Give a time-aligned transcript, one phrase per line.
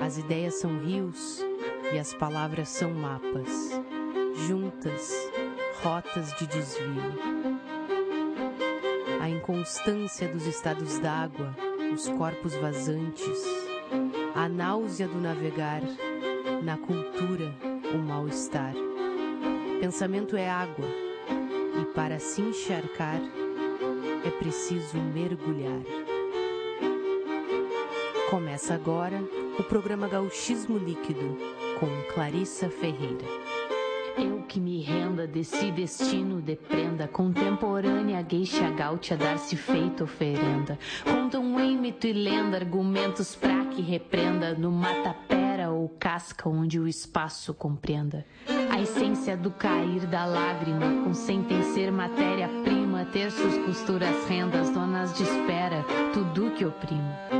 [0.00, 1.44] As ideias são rios
[1.92, 3.80] e as palavras são mapas,
[4.46, 5.12] juntas,
[5.82, 7.02] rotas de desvio.
[9.20, 11.54] A inconstância dos estados d'água,
[11.92, 13.44] os corpos vazantes,
[14.34, 15.82] a náusea do navegar,
[16.62, 17.52] na cultura,
[17.94, 18.74] o mal-estar.
[19.80, 20.86] Pensamento é água,
[21.80, 23.20] e para se encharcar
[24.24, 26.05] é preciso mergulhar.
[28.30, 29.22] Começa agora
[29.56, 31.38] o programa Gauchismo Líquido
[31.78, 33.24] com Clarissa Ferreira.
[34.18, 40.76] Eu que me renda desse destino de prenda contemporânea, gueixa gaúcha dar-se feita oferenda.
[41.04, 46.88] Contam um mito e lenda, argumentos pra que repreenda no matapera ou casca onde o
[46.88, 48.26] espaço compreenda.
[48.70, 55.84] A essência do cair da lágrima, consentem ser matéria-prima, terços, costuras, rendas, donas de espera,
[56.12, 57.35] tudo que oprime.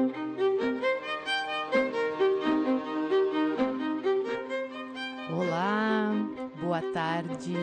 [7.37, 7.55] Tarde.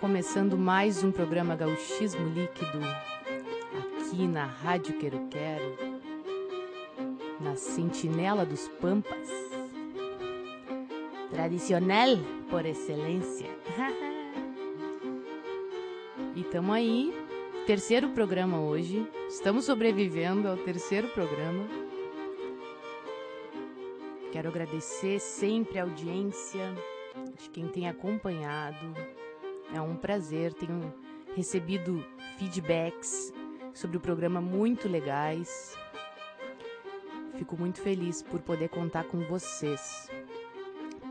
[0.00, 2.80] Começando mais um programa Gauchismo Líquido
[3.78, 5.76] aqui na Rádio Quero Quero,
[7.40, 9.28] na Sentinela dos Pampas.
[11.30, 12.16] Tradicional
[12.48, 13.50] por excelência.
[16.34, 17.12] e tamo aí,
[17.66, 19.06] terceiro programa hoje.
[19.28, 21.66] Estamos sobrevivendo ao terceiro programa.
[24.32, 26.74] Quero agradecer sempre a audiência
[27.38, 28.94] de quem tem acompanhado.
[29.74, 30.92] É um prazer, tenho
[31.34, 32.04] recebido
[32.38, 33.32] feedbacks
[33.74, 35.76] sobre o programa muito legais.
[37.36, 40.10] Fico muito feliz por poder contar com vocês.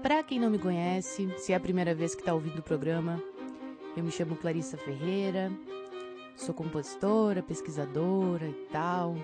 [0.01, 3.21] Para quem não me conhece, se é a primeira vez que está ouvindo o programa,
[3.95, 5.51] eu me chamo Clarissa Ferreira,
[6.35, 9.15] sou compositora, pesquisadora e tal.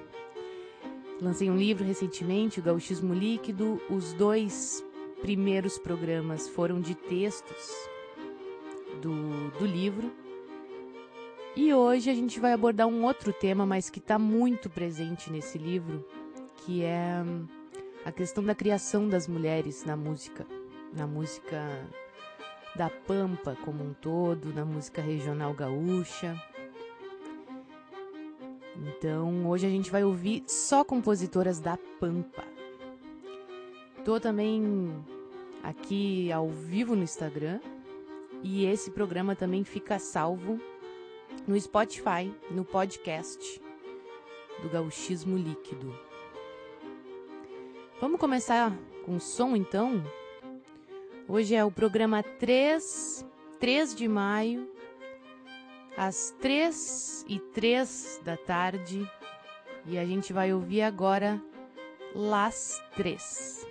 [1.22, 3.80] Lancei um livro recentemente, O Gauchismo Líquido.
[3.90, 4.84] Os dois
[5.22, 7.90] primeiros programas foram de textos
[9.02, 10.12] do, do livro.
[11.56, 15.58] E hoje a gente vai abordar um outro tema, mas que está muito presente nesse
[15.58, 16.06] livro,
[16.58, 17.46] que é hum,
[18.06, 20.46] a questão da criação das mulheres na música,
[20.94, 21.88] na música
[22.76, 26.42] da Pampa como um todo, na música regional gaúcha.
[28.76, 32.44] Então, hoje a gente vai ouvir só compositoras da Pampa.
[34.04, 35.06] Tô também
[35.62, 37.60] aqui ao vivo no Instagram
[38.42, 40.60] e esse programa também fica salvo
[41.48, 43.62] no Spotify, no podcast
[44.64, 45.96] do Gauchismo Líquido.
[48.00, 48.76] Vamos começar
[49.06, 50.04] com som então?
[51.28, 53.24] Hoje é o programa 3,
[53.60, 54.68] 3 de maio,
[55.96, 59.08] às 3 e 3 da tarde,
[59.86, 61.40] e a gente vai ouvir agora
[62.16, 63.71] Las Três.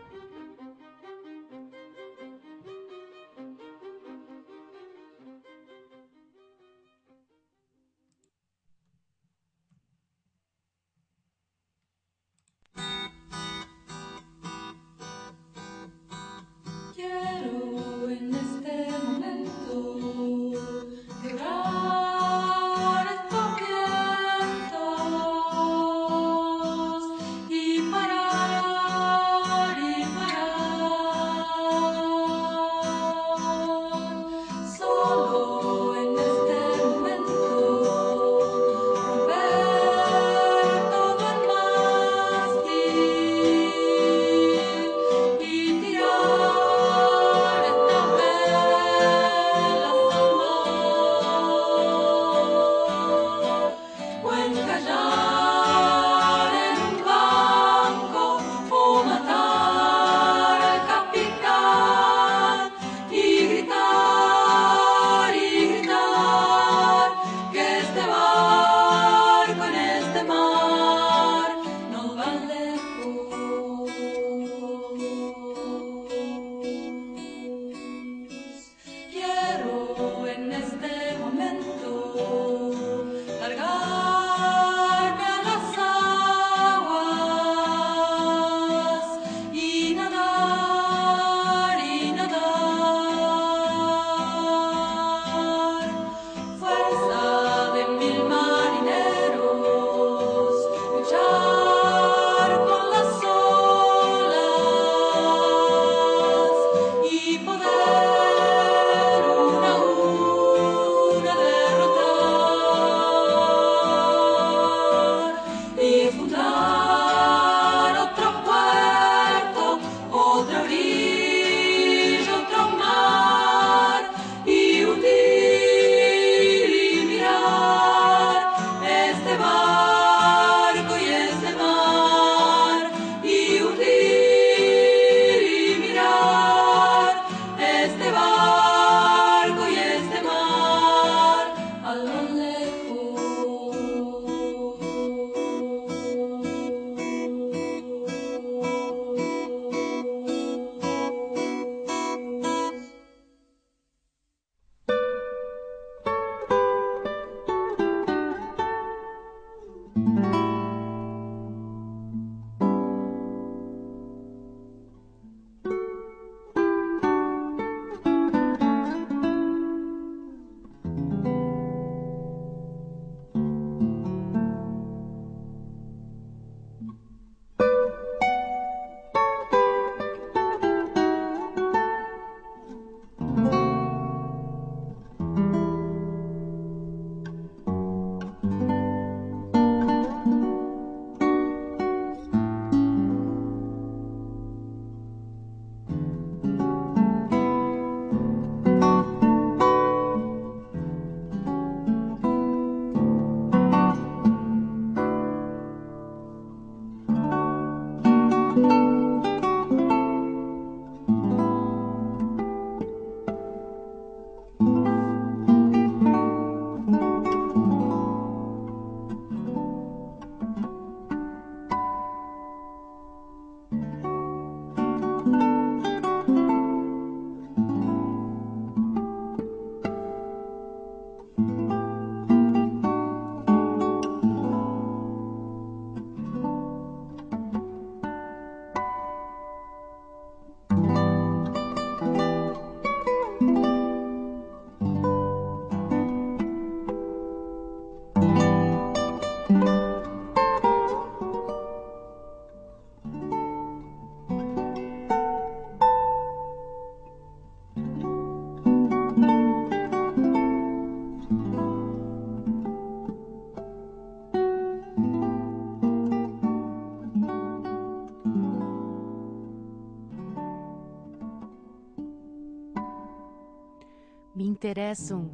[274.71, 275.29] Interessam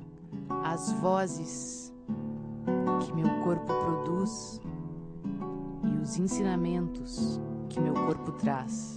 [0.64, 1.92] as vozes
[3.04, 4.62] que meu corpo produz
[5.84, 7.38] e os ensinamentos
[7.68, 8.96] que meu corpo traz.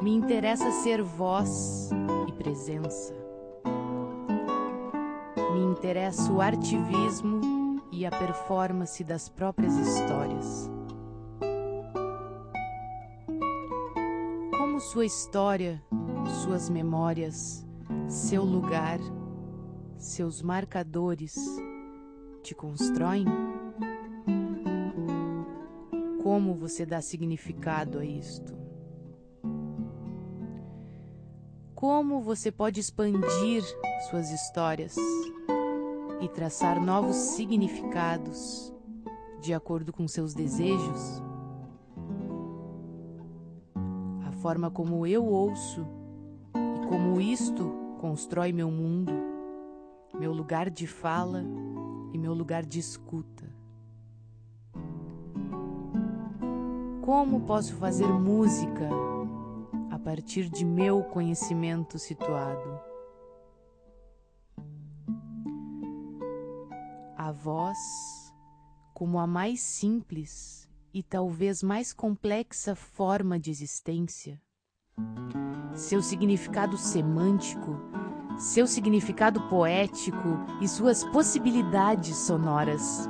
[0.00, 1.90] Me interessa ser voz
[2.28, 3.12] e presença.
[5.52, 10.70] Me interessa o ativismo e a performance das próprias histórias.
[14.56, 15.82] Como sua história,
[16.44, 17.68] suas memórias,
[18.08, 18.98] seu lugar,
[19.96, 21.36] seus marcadores
[22.42, 23.24] te constroem?
[26.22, 28.58] Como você dá significado a isto?
[31.74, 33.62] Como você pode expandir
[34.10, 34.96] suas histórias
[36.20, 38.72] e traçar novos significados
[39.40, 41.22] de acordo com seus desejos?
[44.26, 45.86] A forma como eu ouço
[46.54, 49.12] e como isto constrói meu mundo,
[50.18, 51.44] meu lugar de fala
[52.14, 53.44] e meu lugar de escuta.
[57.02, 58.88] Como posso fazer música
[59.90, 62.80] a partir de meu conhecimento situado?
[67.18, 67.76] A voz,
[68.94, 74.40] como a mais simples e talvez mais complexa forma de existência,
[75.74, 77.76] seu significado semântico,
[78.36, 83.08] seu significado poético e suas possibilidades sonoras.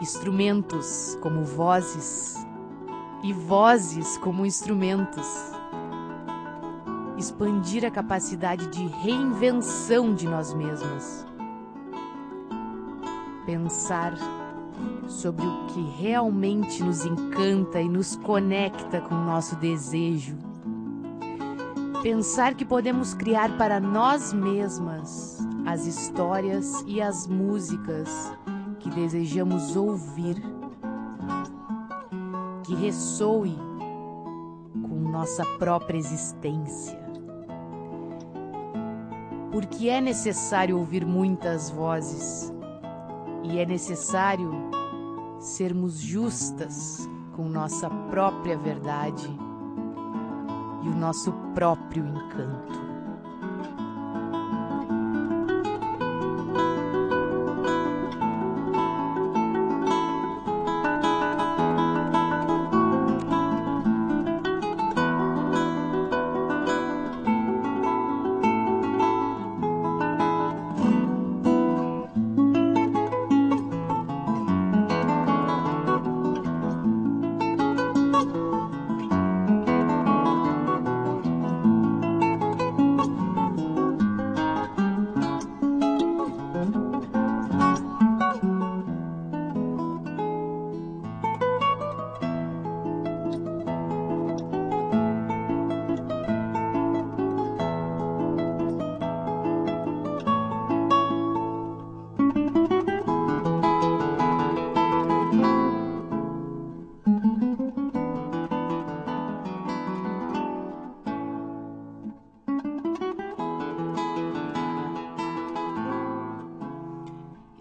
[0.00, 2.34] Instrumentos como vozes
[3.22, 5.26] e vozes como instrumentos.
[7.16, 11.26] Expandir a capacidade de reinvenção de nós mesmos.
[13.44, 14.14] Pensar
[15.06, 20.49] sobre o que realmente nos encanta e nos conecta com o nosso desejo
[22.02, 28.08] Pensar que podemos criar para nós mesmas as histórias e as músicas
[28.78, 30.42] que desejamos ouvir,
[32.64, 33.54] que ressoe
[34.82, 36.98] com nossa própria existência.
[39.52, 42.50] Porque é necessário ouvir muitas vozes
[43.42, 44.50] e é necessário
[45.38, 49.49] sermos justas com nossa própria verdade
[50.82, 52.89] e o nosso próprio encanto.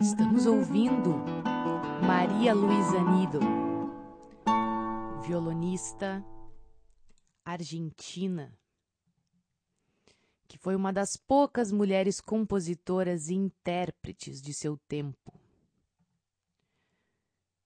[0.09, 1.23] Estamos ouvindo
[2.03, 3.39] Maria Luisa Nido,
[5.21, 6.25] violonista
[7.45, 8.51] argentina,
[10.47, 15.31] que foi uma das poucas mulheres compositoras e intérpretes de seu tempo.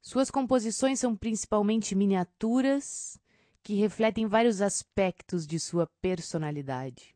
[0.02, 3.18] Suas composições são principalmente miniaturas
[3.64, 7.16] que refletem vários aspectos de sua personalidade.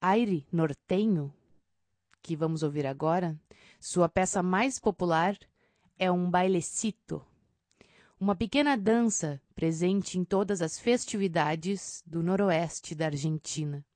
[0.00, 1.32] Aire Nortenho
[2.26, 3.38] que vamos ouvir agora,
[3.78, 5.38] sua peça mais popular
[5.96, 7.24] é um bailecito,
[8.18, 13.86] uma pequena dança presente em todas as festividades do noroeste da Argentina,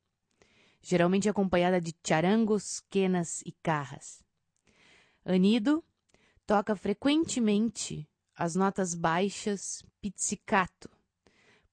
[0.81, 4.23] geralmente acompanhada de charangos, quenas e carras.
[5.25, 5.83] Anido
[6.47, 10.89] toca frequentemente as notas baixas pizzicato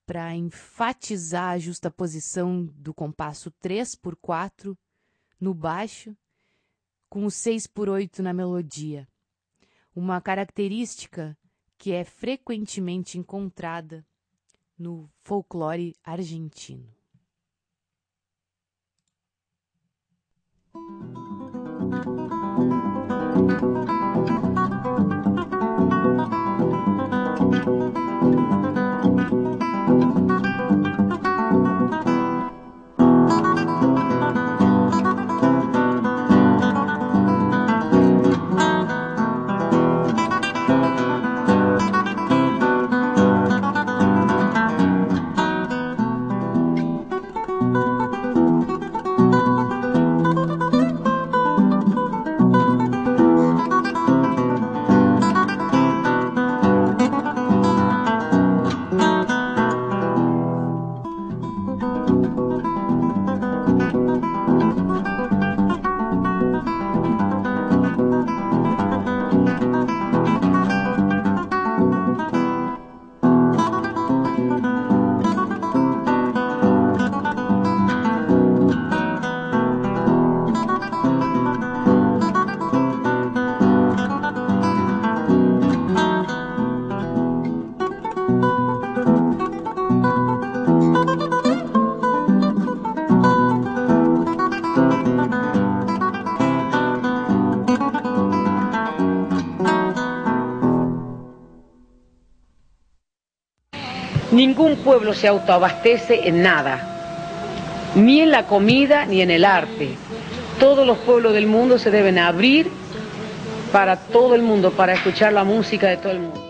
[0.04, 4.76] para enfatizar a justaposição do compasso 3 por 4
[5.40, 6.16] no baixo
[7.08, 9.08] com o 6 por 8 na melodia,
[9.94, 11.36] uma característica
[11.76, 14.04] que é frequentemente encontrada
[14.78, 16.98] no folclore argentino.
[104.38, 106.78] Ningún pueblo se autoabastece en nada,
[107.96, 109.96] ni en la comida ni en el arte.
[110.60, 112.70] Todos los pueblos del mundo se deben abrir
[113.72, 116.40] para todo el mundo, para escuchar la música de todo el mundo.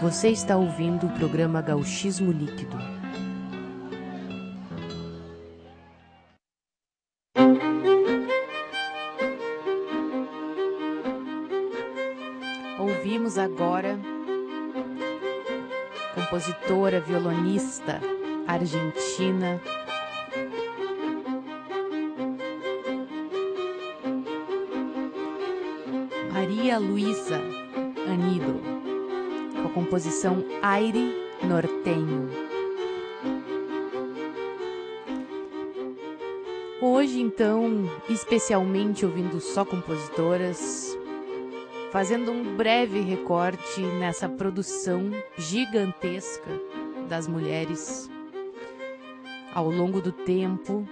[0.00, 2.87] Você está ouvindo o programa Gauchismo Líquido.
[16.98, 18.00] Compositora, violonista
[18.46, 19.60] argentina.
[26.32, 27.40] Maria Luisa
[28.06, 28.60] Anido,
[29.54, 32.28] com a composição Aire Nortenho.
[36.80, 40.96] Hoje, então, especialmente ouvindo só compositoras,
[41.90, 46.77] fazendo um breve recorte nessa produção gigantesca
[47.08, 48.08] das mulheres
[49.52, 50.86] ao longo do tempo,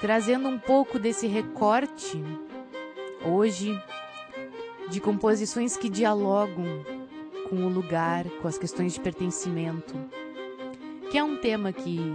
[0.00, 2.22] trazendo um pouco desse recorte
[3.24, 3.80] hoje
[4.90, 6.84] de composições que dialogam
[7.48, 9.94] com o lugar, com as questões de pertencimento,
[11.10, 12.14] que é um tema que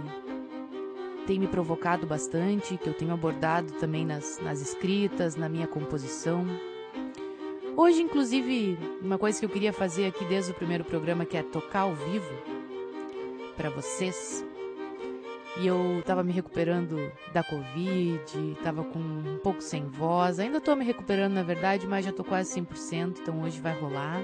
[1.26, 6.46] tem me provocado bastante, que eu tenho abordado também nas, nas escritas, na minha composição.
[7.74, 11.42] Hoje, inclusive, uma coisa que eu queria fazer aqui desde o primeiro programa, que é
[11.42, 12.32] tocar ao vivo
[13.56, 14.44] para vocês.
[15.58, 20.38] E eu tava me recuperando da Covid, tava com um pouco sem voz.
[20.38, 24.22] Ainda tô me recuperando, na verdade, mas já tô quase 100%, então hoje vai rolar.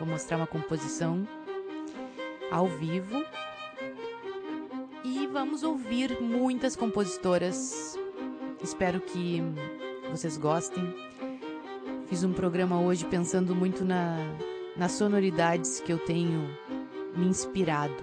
[0.00, 1.26] Vou mostrar uma composição
[2.50, 3.24] ao vivo.
[5.04, 7.96] E vamos ouvir muitas compositoras.
[8.62, 9.40] Espero que
[10.10, 10.92] vocês gostem.
[12.10, 14.16] Fiz um programa hoje pensando muito na,
[14.76, 16.50] nas sonoridades que eu tenho
[17.16, 17.94] me inspirado.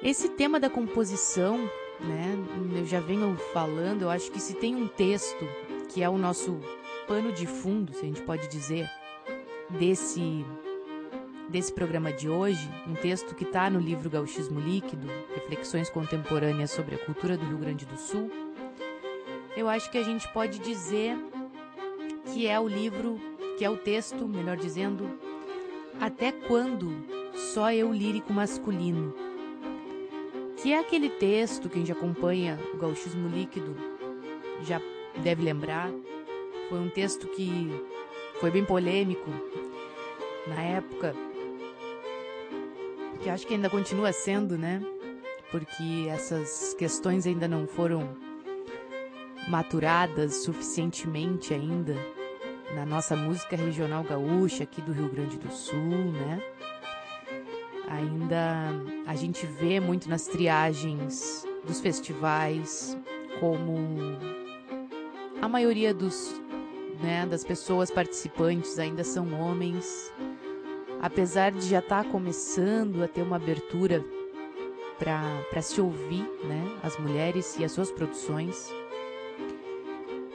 [0.00, 1.58] Esse tema da composição,
[1.98, 2.38] né,
[2.78, 5.44] eu já venho falando, eu acho que se tem um texto
[5.88, 6.60] que é o nosso
[7.08, 8.88] pano de fundo, se a gente pode dizer,
[9.68, 10.46] desse
[11.48, 16.94] desse programa de hoje, um texto que está no livro Gauchismo Líquido, Reflexões Contemporâneas sobre
[16.94, 18.30] a Cultura do Rio Grande do Sul,
[19.56, 21.18] eu acho que a gente pode dizer
[22.32, 23.20] que é o livro,
[23.58, 25.10] que é o texto, melhor dizendo,
[26.00, 26.92] Até Quando
[27.34, 29.12] Só Eu Lírico Masculino.
[30.62, 33.74] Que é aquele texto, quem já acompanha o gauchismo líquido
[34.62, 34.80] já
[35.22, 35.90] deve lembrar,
[36.68, 37.68] foi um texto que
[38.38, 39.30] foi bem polêmico
[40.46, 41.14] na época,
[43.22, 44.80] que acho que ainda continua sendo, né?
[45.50, 48.08] Porque essas questões ainda não foram
[49.48, 51.96] maturadas suficientemente ainda
[52.74, 56.40] na nossa música regional gaúcha aqui do Rio Grande do Sul, né?
[57.88, 58.70] Ainda
[59.06, 62.96] a gente vê muito nas triagens dos festivais
[63.40, 63.76] como
[65.42, 66.40] a maioria dos,
[67.02, 70.12] né, das pessoas participantes ainda são homens.
[71.02, 74.04] Apesar de já estar tá começando a ter uma abertura
[74.98, 78.70] para se ouvir, né, as mulheres e as suas produções.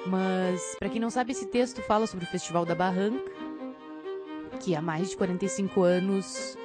[0.08, 3.32] Mas, para quem não sabe, esse texto fala sobre o Festival da Barranca,
[4.60, 6.58] que há mais de 45 anos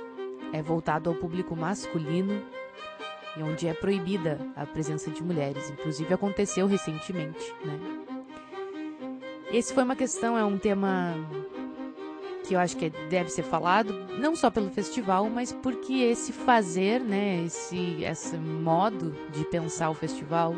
[0.53, 2.42] é voltado ao público masculino
[3.37, 5.70] e onde é proibida a presença de mulheres.
[5.70, 7.79] Inclusive aconteceu recentemente, né?
[9.53, 11.14] Esse foi uma questão, é um tema
[12.44, 17.00] que eu acho que deve ser falado, não só pelo festival, mas porque esse fazer,
[17.00, 20.55] né, esse, esse modo de pensar o festival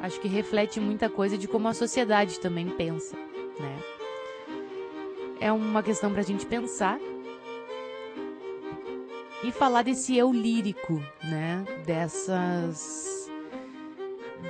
[0.00, 3.16] acho que reflete muita coisa de como a sociedade também pensa,
[3.58, 3.78] né?
[5.40, 6.98] É uma questão para a gente pensar
[9.42, 11.64] e falar desse eu lírico, né?
[11.86, 13.30] Dessas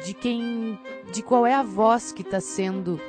[0.04, 0.78] de quem,
[1.12, 3.00] de qual é a voz que está sendo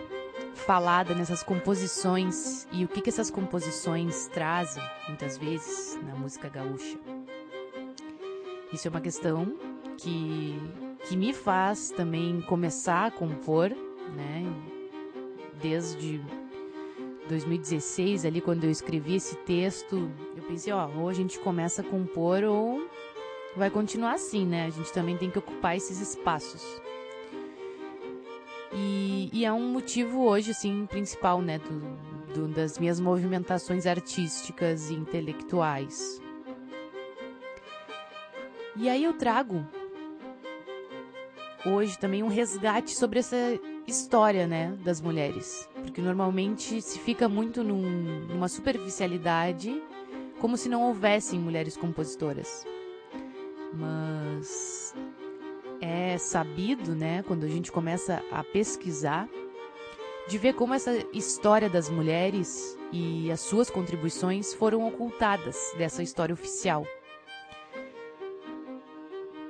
[0.53, 6.97] falada nessas composições e o que que essas composições trazem muitas vezes na música gaúcha.
[8.71, 9.57] Isso é uma questão
[9.97, 10.59] que
[11.07, 13.69] que me faz também começar a compor,
[14.15, 14.45] né?
[15.61, 16.21] Desde
[17.27, 21.85] 2016, ali quando eu escrevi esse texto, eu pensei, ó, ou a gente começa a
[21.85, 22.87] compor ou
[23.55, 24.65] vai continuar assim, né?
[24.65, 26.63] A gente também tem que ocupar esses espaços.
[28.73, 34.89] E, e é um motivo hoje, assim, principal, né, do, do, das minhas movimentações artísticas
[34.89, 36.21] e intelectuais.
[38.77, 39.65] E aí eu trago
[41.65, 43.37] hoje também um resgate sobre essa
[43.87, 45.69] história, né, das mulheres.
[45.73, 49.81] Porque normalmente se fica muito num, numa superficialidade,
[50.39, 52.65] como se não houvessem mulheres compositoras.
[53.73, 54.95] Mas
[55.79, 59.27] é sabido, né, quando a gente começa a pesquisar,
[60.27, 66.33] de ver como essa história das mulheres e as suas contribuições foram ocultadas dessa história
[66.33, 66.85] oficial.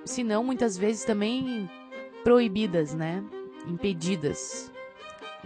[0.06, 1.70] Se não, muitas vezes também
[2.24, 3.24] proibidas, né?
[3.68, 4.72] Impedidas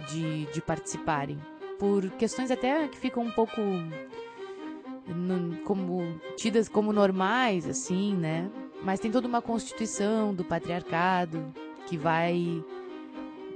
[0.08, 1.38] de, de participarem.
[1.78, 3.60] Por questões até que ficam um pouco
[5.06, 8.50] no, como tidas como normais, assim, né?
[8.82, 11.52] Mas tem toda uma constituição do patriarcado
[11.86, 12.62] que vai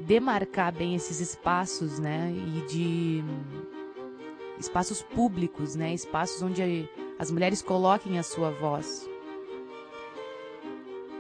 [0.01, 2.33] demarcar bem esses espaços, né?
[2.33, 3.25] E de
[4.59, 5.93] espaços públicos, né?
[5.93, 9.10] Espaços onde as mulheres coloquem a sua voz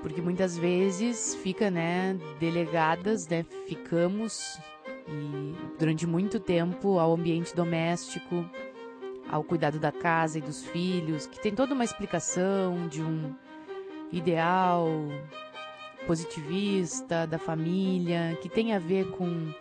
[0.03, 4.59] porque muitas vezes fica, né, delegadas, né, ficamos
[5.09, 8.45] e durante muito tempo ao ambiente doméstico,
[9.29, 13.35] ao cuidado da casa e dos filhos, que tem toda uma explicação de um
[14.13, 14.89] ideal
[16.07, 19.53] positivista da família, que tem a ver com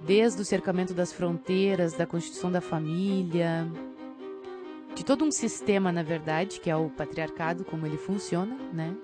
[0.00, 3.66] desde o cercamento das fronteiras, da constituição da família,
[4.94, 8.96] de todo um sistema, na verdade, que é o patriarcado, como ele funciona, né?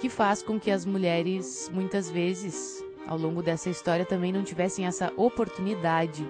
[0.00, 4.86] Que faz com que as mulheres, muitas vezes, ao longo dessa história, também não tivessem
[4.86, 6.26] essa oportunidade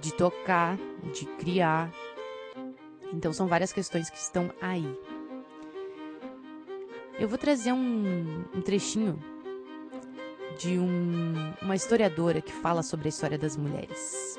[0.00, 0.76] de tocar,
[1.12, 1.92] de criar.
[3.12, 4.86] Então, são várias questões que estão aí.
[7.18, 9.18] Eu vou trazer um, um trechinho
[10.58, 14.38] de um, uma historiadora que fala sobre a história das mulheres.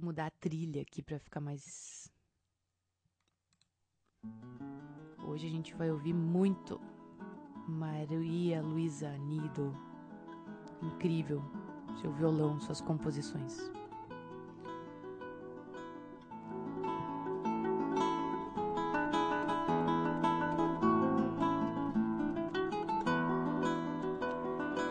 [0.00, 2.10] Eu mudar a trilha aqui para ficar mais
[5.26, 6.80] Hoje a gente vai ouvir muito
[7.68, 9.74] Maria Luísa Nido.
[10.82, 11.42] Incrível.
[12.00, 13.70] Seu violão, suas composições.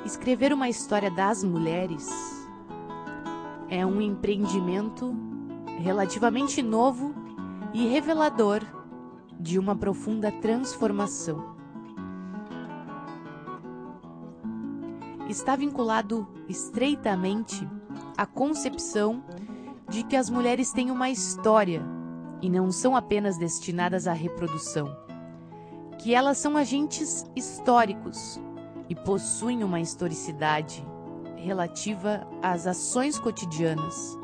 [0.06, 2.39] Escrever uma história das mulheres
[3.70, 5.16] é um empreendimento
[5.80, 7.14] relativamente novo
[7.74, 8.62] e revelador
[9.40, 11.58] de uma profunda transformação.
[15.30, 17.68] Está vinculado estreitamente
[18.18, 19.24] à concepção
[19.88, 21.82] de que as mulheres têm uma história
[22.42, 24.96] e não são apenas destinadas à reprodução,
[26.00, 28.40] que elas são agentes históricos
[28.90, 30.86] e possuem uma historicidade
[31.40, 34.18] relativa às ações cotidianas,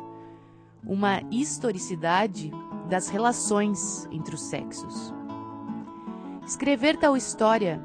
[0.85, 2.51] uma historicidade
[2.89, 5.13] das relações entre os sexos.
[6.45, 7.81] Escrever tal história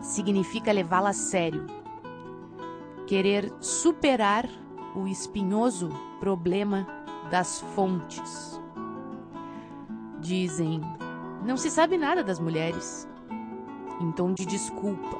[0.00, 1.66] significa levá-la a sério,
[3.06, 4.48] querer superar
[4.94, 6.86] o espinhoso problema
[7.30, 8.60] das fontes.
[10.20, 10.80] Dizem,
[11.44, 13.06] não se sabe nada das mulheres,
[14.00, 15.18] em tom de desculpa.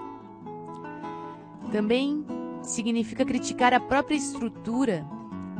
[1.70, 2.24] Também
[2.62, 5.06] significa criticar a própria estrutura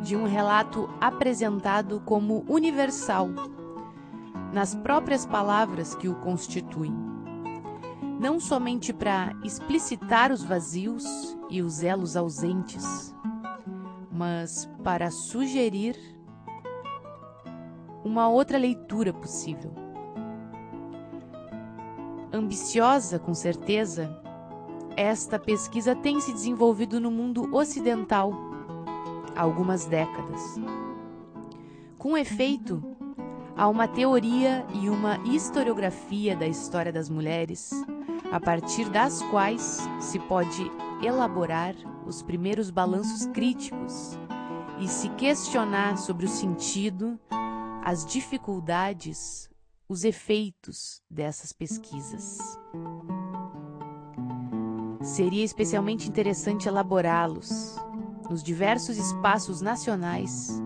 [0.03, 3.29] de um relato apresentado como universal,
[4.53, 6.95] nas próprias palavras que o constituem.
[8.21, 11.05] Não somente para explicitar os vazios
[11.49, 13.15] e os elos ausentes,
[14.11, 15.97] mas para sugerir
[18.05, 19.73] uma outra leitura possível.
[22.33, 24.21] Ambiciosa, com certeza,
[24.99, 28.33] esta pesquisa tem se desenvolvido no mundo ocidental
[29.37, 30.57] há algumas décadas.
[31.97, 32.83] Com efeito,
[33.57, 37.71] há uma teoria e uma historiografia da história das mulheres,
[38.33, 40.69] a partir das quais se pode
[41.01, 44.19] elaborar os primeiros balanços críticos
[44.81, 47.21] e se questionar sobre o sentido,
[47.85, 49.49] as dificuldades,
[49.89, 52.59] os efeitos dessas pesquisas.
[55.09, 57.77] Seria especialmente interessante elaborá-los
[58.29, 60.63] nos diversos espaços nacionais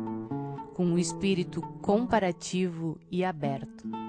[0.75, 4.02] com um espírito comparativo e aberto.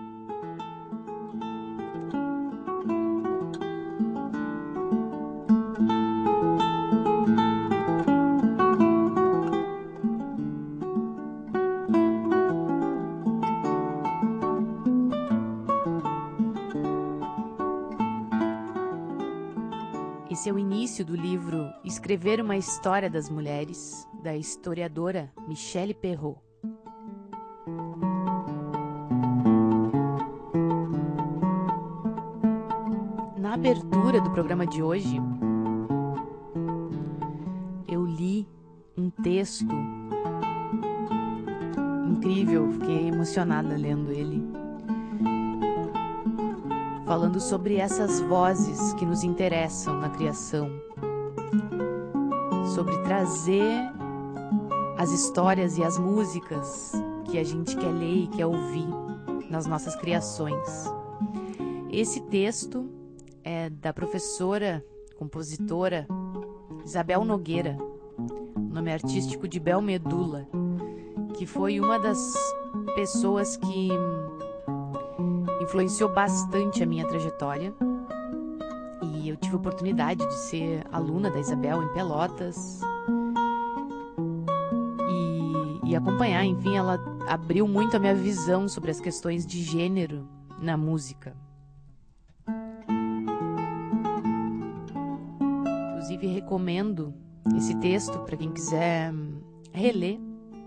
[22.04, 26.38] Escrever uma História das Mulheres, da historiadora Michelle Perrault.
[33.38, 35.16] Na abertura do programa de hoje,
[37.88, 38.46] eu li
[38.98, 39.74] um texto
[42.10, 44.44] incrível, fiquei emocionada lendo ele
[47.06, 50.70] falando sobre essas vozes que nos interessam na criação,
[52.74, 53.92] sobre trazer
[54.98, 56.92] as histórias e as músicas
[57.26, 58.88] que a gente quer ler e quer ouvir
[59.48, 60.92] nas nossas criações.
[61.92, 62.90] Esse texto
[63.44, 64.84] é da professora,
[65.16, 66.08] compositora
[66.84, 67.78] Isabel Nogueira,
[68.58, 70.48] nome artístico de Bel Medula,
[71.36, 72.34] que foi uma das
[72.96, 73.90] pessoas que
[75.62, 77.72] influenciou bastante a minha trajetória.
[79.24, 82.82] E eu tive a oportunidade de ser aluna da Isabel em Pelotas.
[85.10, 90.28] E, e acompanhar, enfim, ela abriu muito a minha visão sobre as questões de gênero
[90.60, 91.38] na música.
[95.92, 97.14] Inclusive, recomendo
[97.56, 99.14] esse texto para quem quiser
[99.72, 100.20] reler.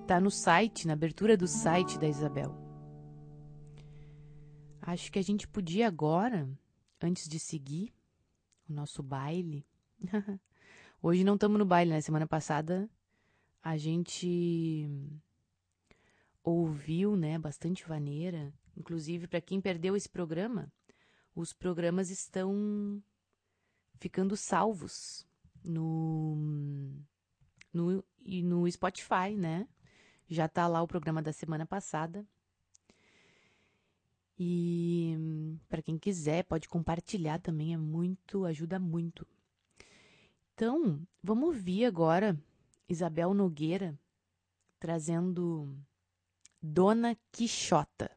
[0.07, 2.57] Tá no site, na abertura do site da Isabel.
[4.81, 6.49] Acho que a gente podia agora,
[7.03, 7.96] antes de seguir
[8.69, 9.67] o nosso baile.
[11.03, 12.01] Hoje não estamos no baile, né?
[12.01, 12.89] Semana passada
[13.63, 14.89] a gente
[16.43, 18.53] ouviu, né, bastante vaneira.
[18.77, 20.73] Inclusive, para quem perdeu esse programa,
[21.35, 23.03] os programas estão
[23.99, 25.27] ficando salvos
[25.65, 26.37] no
[27.73, 29.69] no, no Spotify, né?
[30.29, 32.27] Já tá lá o programa da semana passada.
[34.39, 35.17] E
[35.69, 39.27] para quem quiser, pode compartilhar também, é muito, ajuda muito.
[40.55, 42.39] Então, vamos ouvir agora
[42.89, 43.99] Isabel Nogueira
[44.79, 45.77] trazendo
[46.63, 48.11] Dona Quixota.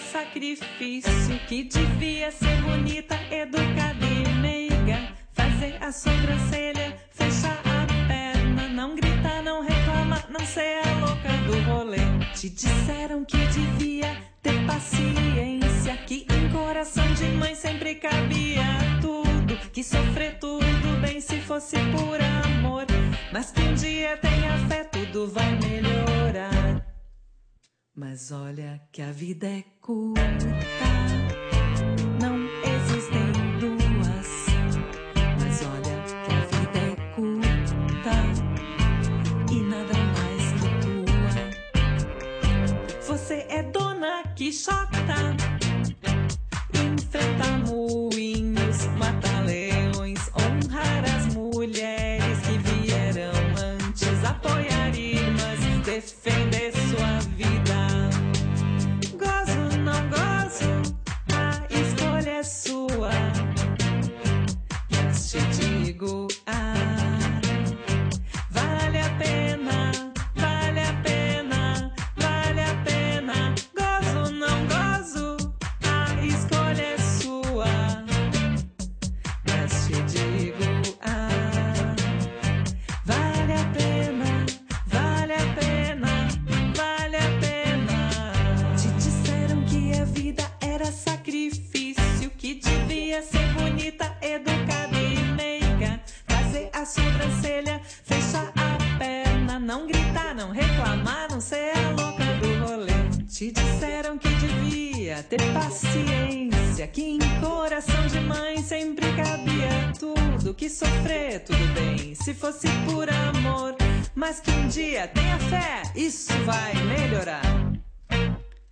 [0.00, 4.98] Sacrifício que devia ser bonita, educada e meiga.
[5.32, 8.68] Fazer a sobrancelha, fechar a perna,
[10.46, 11.98] cê é louca do rolê.
[12.34, 15.96] Te disseram que devia ter paciência.
[16.06, 18.64] Que em coração de mãe sempre cabia
[19.00, 19.56] tudo.
[19.72, 22.86] Que sofrer tudo bem se fosse por amor.
[23.32, 26.89] Mas que um dia tenha fé, tudo vai melhorar.
[28.00, 30.22] Mas olha que a vida é curta.
[32.18, 34.46] Não existem duas.
[35.38, 38.16] Mas olha que a vida é curta.
[39.52, 41.36] E nada mais que tua.
[43.06, 45.36] Você é dona Quixota.
[46.72, 47.99] Enfrenta moinhos,
[62.90, 63.10] sua.
[64.90, 65.38] Mas te
[65.84, 66.59] digo, ah,
[105.30, 112.34] ter paciência, que em coração de mãe sempre cabia tudo, que sofrer tudo bem, se
[112.34, 113.76] fosse por amor,
[114.12, 117.42] mas que um dia tenha fé, isso vai melhorar.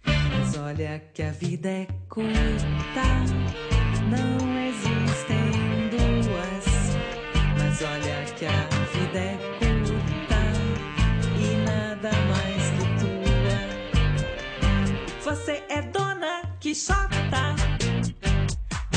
[0.04, 3.06] Mas olha que a vida é curta,
[4.10, 6.66] não existem duas.
[7.56, 8.68] Mas olha que a
[8.98, 10.40] vida é curta
[11.38, 13.18] e nada mais que tua.
[15.22, 15.82] Você é
[16.68, 17.54] dona Quixota,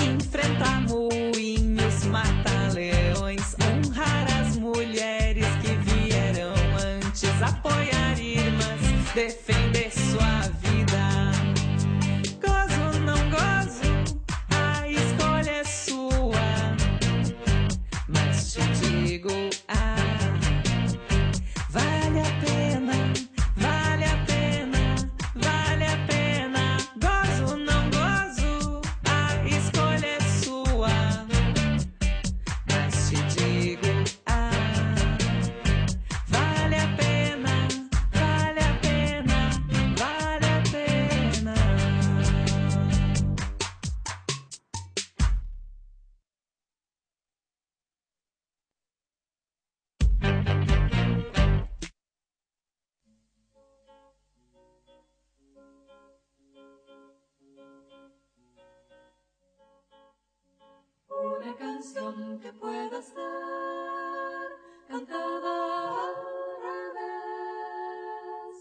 [0.03, 6.53] enfrenta moinhos, mata leões, honrar as mulheres que vieram
[6.97, 9.70] antes, apoiar irmãs, defender
[62.41, 63.15] que pueda ser
[64.87, 65.53] cantada
[66.05, 66.15] al
[66.93, 68.55] revés.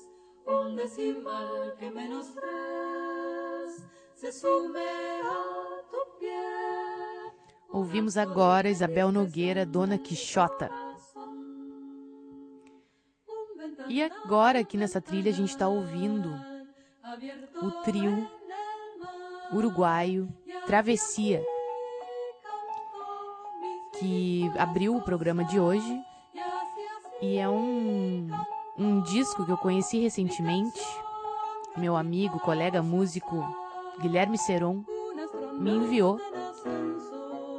[0.47, 7.33] Un decimal que menos tres se sume a tu pie.
[7.73, 10.71] Ouvimos agora Isabel Nogueira, Dona Quixota.
[13.89, 16.31] E agora, aqui nessa trilha, a gente está ouvindo
[17.63, 18.29] o trio
[19.53, 20.29] uruguaio
[20.67, 21.43] Travessia,
[24.01, 26.01] que abriu o programa de hoje.
[27.23, 28.29] E é um,
[28.77, 30.81] um disco que eu conheci recentemente.
[31.77, 33.45] Meu amigo, colega músico
[34.01, 34.83] Guilherme Seron
[35.61, 36.19] me enviou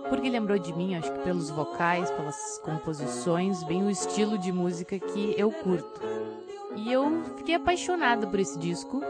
[0.10, 4.99] porque lembrou de mim, acho que pelos vocais, pelas composições, bem o estilo de música
[4.99, 6.01] que eu curto.
[6.75, 9.01] E eu fiquei apaixonada por esse disco.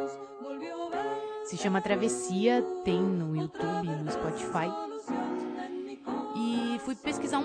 [1.46, 4.91] Se chama Travessia, tem no YouTube, no Spotify.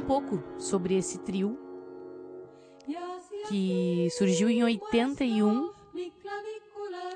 [0.07, 1.59] Pouco sobre esse trio
[3.49, 5.71] que surgiu em 81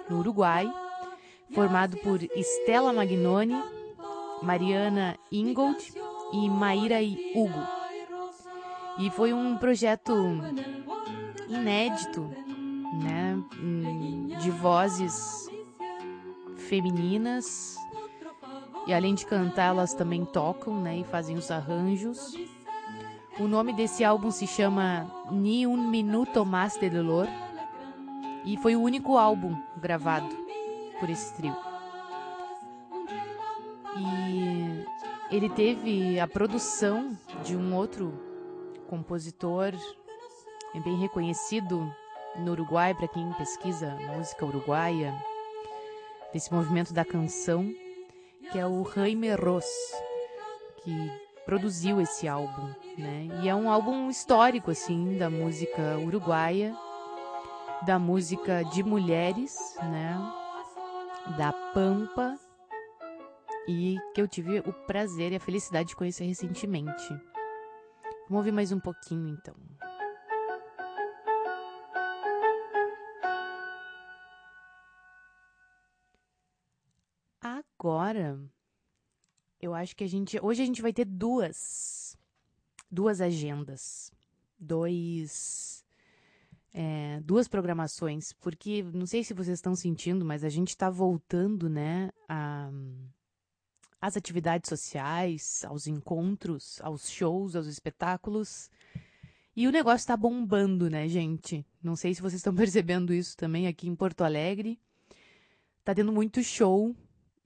[0.09, 0.73] no Uruguai,
[1.53, 3.63] formado por Stella Magnoni,
[4.43, 5.93] Mariana Ingold
[6.33, 7.81] e Maíra e Hugo.
[8.99, 10.13] E foi um projeto
[11.49, 12.23] inédito,
[13.03, 13.37] né,
[14.41, 15.49] de vozes
[16.57, 17.77] femininas.
[18.87, 22.35] E além de cantar, elas também tocam, né, e fazem os arranjos.
[23.41, 27.27] O nome desse álbum se chama Ni un minuto más de dolor
[28.45, 30.29] e foi o único álbum gravado
[31.01, 31.57] por esse trio.
[33.97, 34.85] E
[35.35, 38.13] ele teve a produção de um outro
[38.87, 39.73] compositor
[40.85, 41.91] bem reconhecido,
[42.37, 45.15] no Uruguai, para quem pesquisa música uruguaia,
[46.31, 47.73] desse movimento da canção,
[48.53, 49.67] que é o Jaime Ross,
[50.85, 53.27] que produziu esse álbum, né?
[53.43, 56.73] E é um álbum histórico assim da música uruguaia,
[57.85, 60.17] da música de mulheres, né?
[61.37, 62.39] Da Pampa
[63.67, 67.09] e que eu tive o prazer e a felicidade de conhecer recentemente.
[68.29, 69.57] Vamos ouvir mais um pouquinho então.
[77.43, 78.39] Agora,
[79.61, 80.39] eu acho que a gente.
[80.43, 82.17] Hoje a gente vai ter duas.
[82.91, 84.13] Duas agendas.
[84.59, 85.85] Dois.
[86.73, 88.33] É, duas programações.
[88.33, 92.11] Porque não sei se vocês estão sentindo, mas a gente está voltando, né?
[92.29, 92.71] A,
[94.01, 98.71] às atividades sociais, aos encontros, aos shows, aos espetáculos.
[99.55, 101.67] E o negócio está bombando, né, gente?
[101.83, 104.81] Não sei se vocês estão percebendo isso também aqui em Porto Alegre.
[105.85, 106.95] Tá tendo muito show,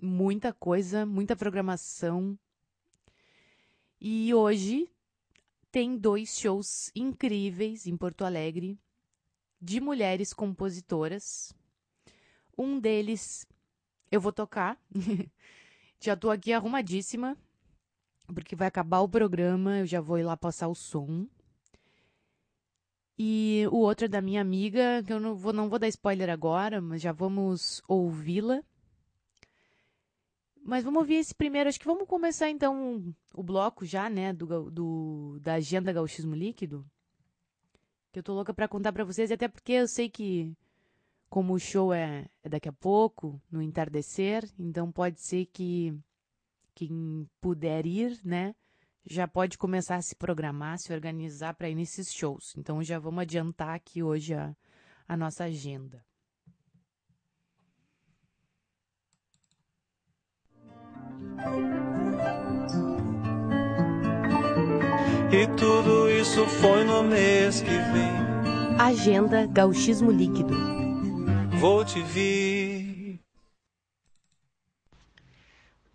[0.05, 2.39] muita coisa, muita programação.
[4.01, 4.89] E hoje
[5.71, 8.79] tem dois shows incríveis em Porto Alegre
[9.61, 11.53] de mulheres compositoras.
[12.57, 13.47] Um deles
[14.11, 14.79] eu vou tocar.
[15.99, 17.37] já tô aqui arrumadíssima,
[18.27, 21.27] porque vai acabar o programa, eu já vou ir lá passar o som.
[23.19, 26.29] E o outro é da minha amiga, que eu não vou, não vou dar spoiler
[26.29, 28.63] agora, mas já vamos ouvi-la.
[30.65, 31.69] Mas vamos ouvir esse primeiro.
[31.69, 36.85] Acho que vamos começar então o bloco já, né, do, do da agenda Gauchismo Líquido.
[38.11, 40.57] Que eu tô louca para contar para vocês, até porque eu sei que
[41.29, 45.93] como o show é, é daqui a pouco, no entardecer, então pode ser que
[46.75, 48.55] quem puder ir, né,
[49.05, 52.55] já pode começar a se programar, se organizar para ir nesses shows.
[52.57, 54.57] Então já vamos adiantar aqui hoje a,
[55.09, 56.05] a nossa agenda.
[65.33, 68.79] E tudo isso foi no mês que vem.
[68.79, 70.55] Agenda Gauchismo Líquido.
[71.59, 72.84] Vou te vir.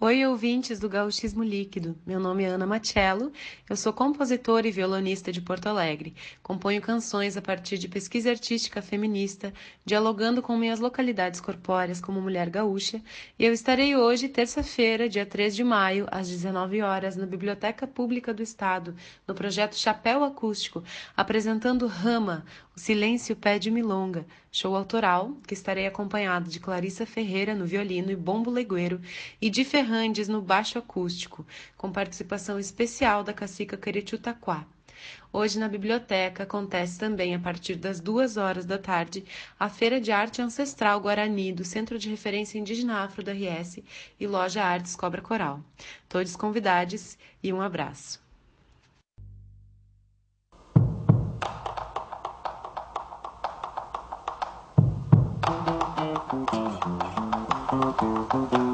[0.02, 1.94] Oi, ouvintes do Gauchismo Líquido.
[2.06, 3.34] Meu nome é Ana Machello,
[3.70, 6.16] eu sou compositora e violonista de Porto Alegre.
[6.42, 12.50] Componho canções a partir de pesquisa artística feminista, dialogando com minhas localidades corpóreas como mulher
[12.50, 13.04] gaúcha,
[13.38, 18.34] e eu estarei hoje, terça-feira, dia 3 de maio, às 19 horas, na Biblioteca Pública
[18.34, 18.96] do Estado,
[19.28, 20.82] no projeto Chapéu Acústico,
[21.14, 22.46] apresentando Rama,
[22.80, 28.50] Silêncio Pede Milonga, show autoral, que estarei acompanhado de Clarissa Ferreira no violino e bombo
[28.50, 29.02] legueiro
[29.42, 34.66] e de Ferrandes no baixo acústico, com participação especial da cacica Queretiu Taquá.
[35.32, 39.26] Hoje na biblioteca acontece também, a partir das duas horas da tarde,
[39.60, 43.84] a Feira de Arte Ancestral Guarani do Centro de Referência Indígena Afro da RS
[44.18, 45.60] e Loja Artes Cobra Coral.
[46.08, 48.29] Todos convidados e um abraço.
[58.00, 58.69] Quando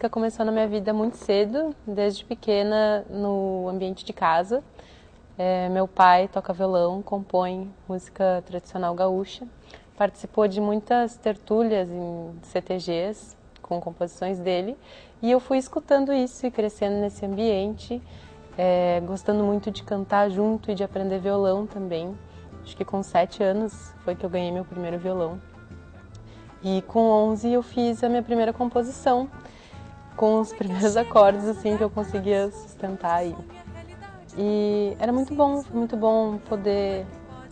[0.00, 4.64] música começou na minha vida muito cedo, desde pequena, no ambiente de casa.
[5.36, 9.46] É, meu pai toca violão, compõe música tradicional gaúcha,
[9.98, 14.74] participou de muitas tertúlias em CTGs com composições dele,
[15.20, 18.00] e eu fui escutando isso e crescendo nesse ambiente,
[18.56, 22.16] é, gostando muito de cantar junto e de aprender violão também.
[22.62, 25.38] Acho que com sete anos foi que eu ganhei meu primeiro violão.
[26.62, 29.28] E com 11 eu fiz a minha primeira composição,
[30.20, 33.34] com os primeiros acordes assim que eu conseguia sustentar aí.
[34.36, 37.06] E era muito bom, muito bom poder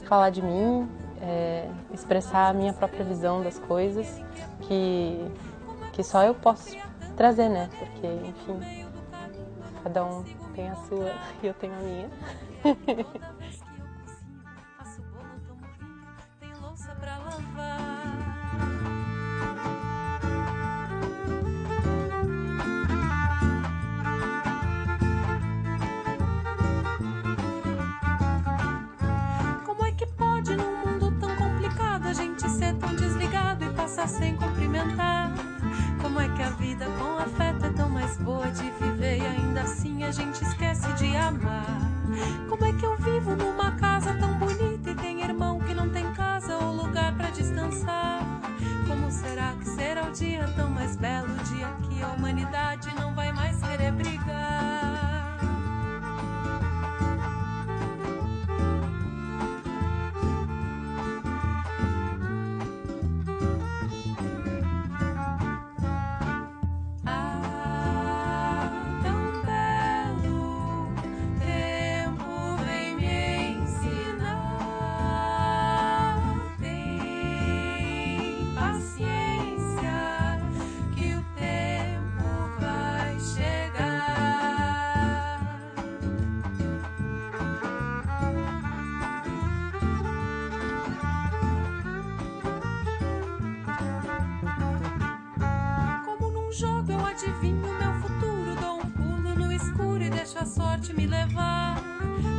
[0.04, 0.86] falar de mim,
[1.22, 4.20] é, expressar a minha própria visão das coisas,
[4.60, 5.18] que,
[5.94, 6.76] que só eu posso
[7.16, 7.70] trazer, né?
[7.78, 8.86] Porque, enfim,
[9.82, 10.22] cada um
[10.54, 12.10] tem a sua e eu tenho a minha.
[33.98, 35.32] passar sem cumprimentar?
[36.00, 39.62] Como é que a vida com afeto é tão mais boa de viver e ainda
[39.62, 41.66] assim a gente esquece de amar?
[42.48, 46.12] Como é que eu vivo numa casa tão bonita e tem irmão que não tem
[46.12, 48.20] casa ou lugar pra descansar?
[48.86, 53.12] Como será que será o dia tão mais belo, o dia que a humanidade não
[53.14, 55.07] vai mais querer brigar?
[100.38, 101.82] Deixo a sorte me levar.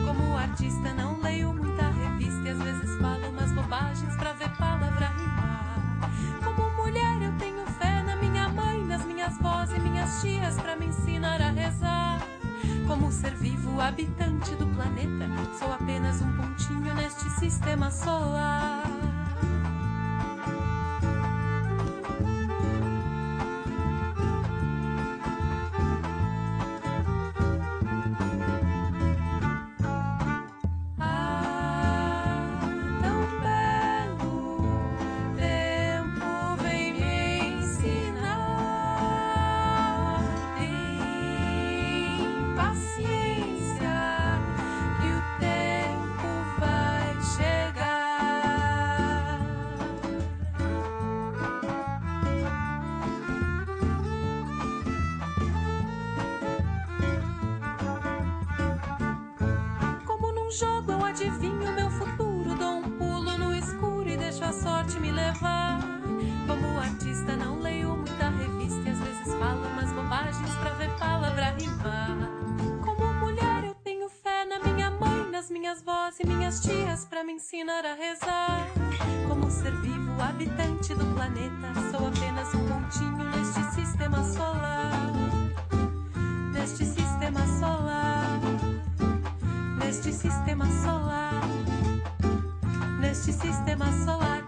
[0.05, 5.07] Como artista não leio muita revista e às vezes falo umas bobagens pra ver palavra
[5.07, 6.09] rimar.
[6.43, 10.75] Como mulher eu tenho fé na minha mãe, nas minhas vozes e minhas tias pra
[10.75, 12.21] me ensinar a rezar.
[12.87, 15.27] Como ser vivo habitante do planeta,
[15.57, 18.88] sou apenas um pontinho neste sistema solar.
[77.39, 78.67] Ensinar a rezar.
[79.25, 84.91] Como ser vivo, habitante do planeta, sou apenas um pontinho neste sistema solar.
[86.53, 88.41] Neste sistema solar.
[89.79, 91.41] Neste sistema solar.
[92.99, 94.43] Neste sistema solar.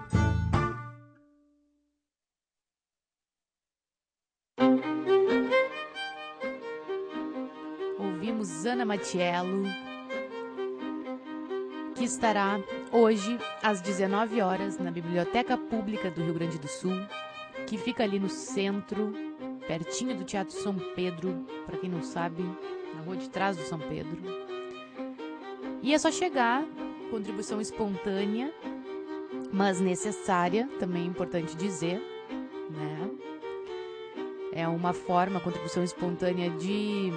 [7.98, 9.64] Ouvimos Ana Matiello,
[11.96, 12.60] que estará
[12.92, 16.96] hoje às 19 horas na Biblioteca Pública do Rio Grande do Sul,
[17.66, 19.14] que fica ali no centro,
[19.68, 22.44] pertinho do Teatro São Pedro, para quem não sabe,
[22.94, 24.18] na rua de trás do São Pedro.
[25.82, 26.64] E é só chegar,
[27.10, 28.54] contribuição espontânea,
[29.52, 32.02] mas necessária, também é importante dizer,
[32.70, 33.10] né?
[34.54, 37.10] É uma forma, contribuição espontânea de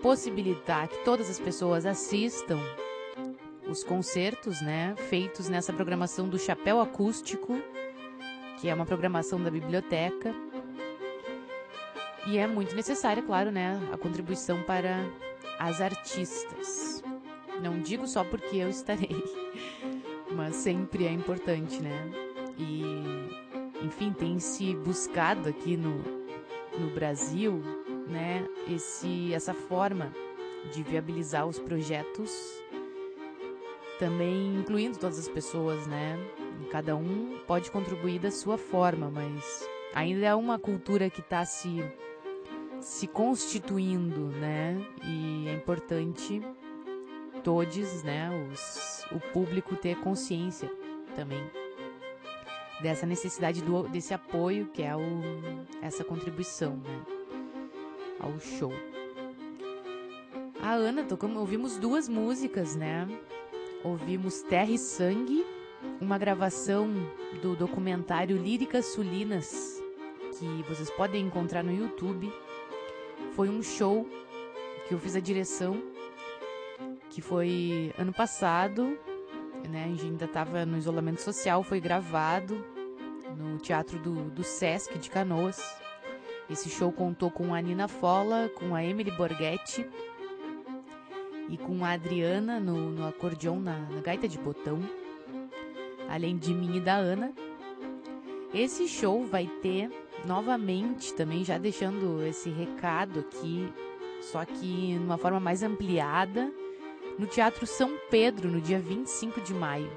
[0.00, 2.58] possibilitar que todas as pessoas assistam
[3.68, 7.60] os concertos, né, feitos nessa programação do Chapéu Acústico,
[8.60, 10.34] que é uma programação da biblioteca.
[12.26, 15.04] E é muito necessária, claro, né, a contribuição para
[15.58, 17.02] as artistas.
[17.62, 19.22] Não digo só porque eu estarei,
[20.34, 22.10] mas sempre é importante, né?
[22.58, 22.82] E,
[23.84, 25.98] enfim, tem se buscado aqui no,
[26.78, 27.62] no Brasil,
[28.08, 30.12] né, esse, essa forma
[30.72, 32.30] de viabilizar os projetos,
[33.98, 36.18] também incluindo todas as pessoas, né?
[36.70, 41.82] Cada um pode contribuir da sua forma, mas ainda é uma cultura que está se
[42.80, 44.76] se constituindo, né?
[45.02, 46.42] E é importante
[47.42, 50.70] todos, né, os, o público ter consciência
[51.14, 51.42] também
[52.80, 55.00] dessa necessidade do, desse apoio que é o,
[55.80, 57.02] essa contribuição, né,
[58.18, 58.72] ao show.
[60.60, 63.06] A Ana tocamos, ouvimos duas músicas, né?
[63.84, 65.44] Ouvimos Terra e Sangue,
[66.00, 66.88] uma gravação
[67.42, 69.78] do documentário Líricas Sulinas,
[70.38, 72.32] que vocês podem encontrar no YouTube.
[73.32, 74.08] Foi um show
[74.88, 75.82] que eu fiz a direção,
[77.10, 78.98] que foi ano passado,
[79.68, 79.84] né?
[79.84, 82.64] A gente ainda estava no isolamento social, foi gravado
[83.36, 85.62] no Teatro do, do Sesc de Canoas.
[86.48, 89.86] Esse show contou com a Nina Fola, com a Emily Borghetti
[91.48, 94.80] e com a Adriana no, no acordeon na, na gaita de botão,
[96.08, 97.32] além de mim e da Ana.
[98.52, 99.90] Esse show vai ter
[100.26, 103.68] novamente também já deixando esse recado aqui,
[104.20, 106.50] só que numa forma mais ampliada,
[107.18, 109.90] no Teatro São Pedro, no dia 25 de maio.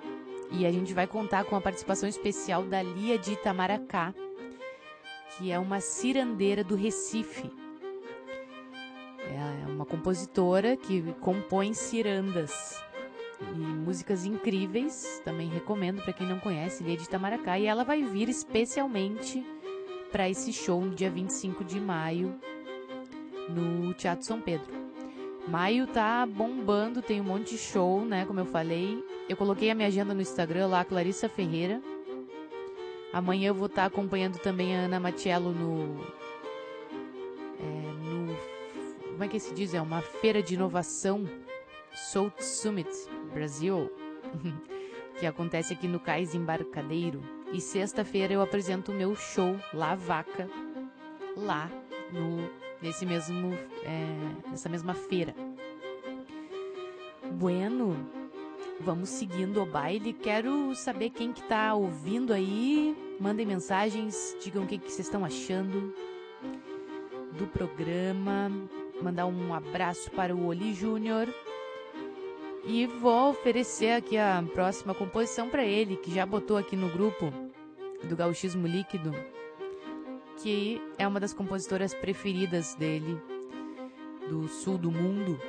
[0.52, 4.14] E a gente vai contar com a participação especial da Lia de Itamaracá,
[5.38, 7.52] que é uma cirandeira do Recife.
[9.78, 12.84] Uma compositora que compõe cirandas
[13.40, 15.22] e músicas incríveis.
[15.24, 17.60] Também recomendo para quem não conhece, Lia de Itamaracá.
[17.60, 19.46] E ela vai vir especialmente
[20.12, 22.34] para esse show no dia 25 de maio
[23.48, 24.74] no Teatro São Pedro.
[25.48, 28.26] Maio tá bombando, tem um monte de show, né?
[28.26, 29.06] Como eu falei.
[29.30, 31.80] Eu coloquei a minha agenda no Instagram lá, Clarissa Ferreira.
[33.14, 36.04] Amanhã eu vou estar acompanhando também a Ana Matiello no.
[39.18, 39.74] Como é que se diz?
[39.74, 41.28] É uma feira de inovação.
[41.92, 42.88] Salt Summit
[43.34, 43.92] Brasil.
[45.20, 47.20] que acontece aqui no Cais Embarcadeiro.
[47.52, 50.48] E sexta-feira eu apresento o meu show La Vaca.
[51.36, 51.68] Lá
[52.14, 52.48] no
[52.80, 53.54] nesse mesmo
[53.84, 55.34] é, nessa mesma feira.
[57.32, 57.98] Bueno,
[58.80, 60.14] vamos seguindo o baile.
[60.14, 62.96] Quero saber quem que tá ouvindo aí.
[63.20, 65.92] Mandem mensagens, digam o que que vocês estão achando
[67.36, 68.52] do programa.
[69.02, 71.28] Mandar um abraço para o Oli Júnior.
[72.66, 77.32] E vou oferecer aqui a próxima composição para ele, que já botou aqui no grupo
[78.04, 79.14] do Gauchismo Líquido
[80.38, 83.20] que é uma das compositoras preferidas dele,
[84.30, 85.40] do sul do mundo.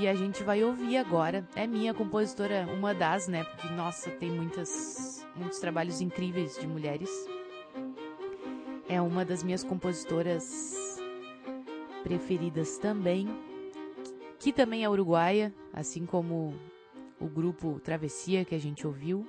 [0.00, 1.46] E a gente vai ouvir agora.
[1.54, 3.44] É minha compositora, uma das, né?
[3.44, 7.10] Porque, nossa, tem muitas, muitos trabalhos incríveis de mulheres.
[8.88, 10.93] É uma das minhas compositoras
[12.04, 13.26] preferidas também,
[14.38, 16.54] que também é uruguaia, assim como
[17.18, 19.26] o grupo Travessia que a gente ouviu.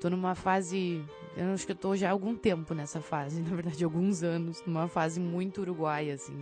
[0.00, 1.02] Tô numa fase,
[1.36, 4.60] eu acho que eu tô já há algum tempo nessa fase, na verdade alguns anos,
[4.66, 6.36] numa fase muito uruguaia assim,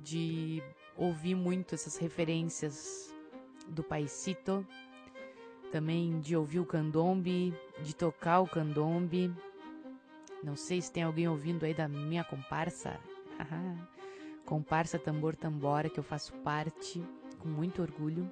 [0.00, 0.60] de
[0.96, 3.14] ouvir muito essas referências
[3.68, 4.66] do paisito,
[5.70, 9.32] também de ouvir o candombe, de tocar o candombe.
[10.42, 12.98] Não sei se tem alguém ouvindo aí da minha comparsa.
[14.44, 17.02] comparsa Tambor Tambora, que eu faço parte
[17.38, 18.30] com muito orgulho.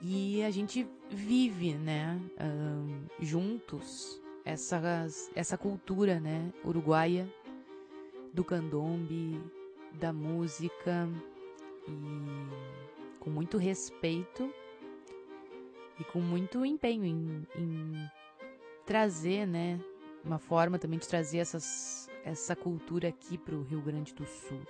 [0.00, 2.20] E a gente vive, né,
[3.20, 7.28] juntos essas, essa cultura, né, uruguaia
[8.32, 9.40] do candombe,
[9.94, 11.08] da música
[11.86, 14.52] e com muito respeito
[15.98, 18.10] e com muito empenho em, em
[18.86, 19.80] trazer, né,
[20.24, 24.60] uma forma também de trazer essas essa cultura aqui para o Rio Grande do Sul.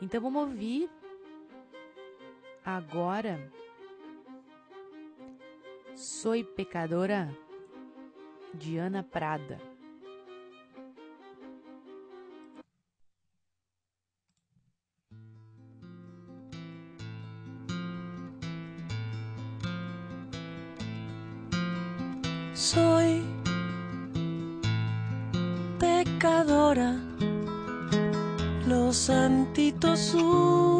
[0.00, 0.88] Então vamos ouvir
[2.64, 3.52] agora
[5.94, 7.28] Soy Pecadora
[8.54, 9.60] Diana Prada.
[29.78, 30.77] canto azul.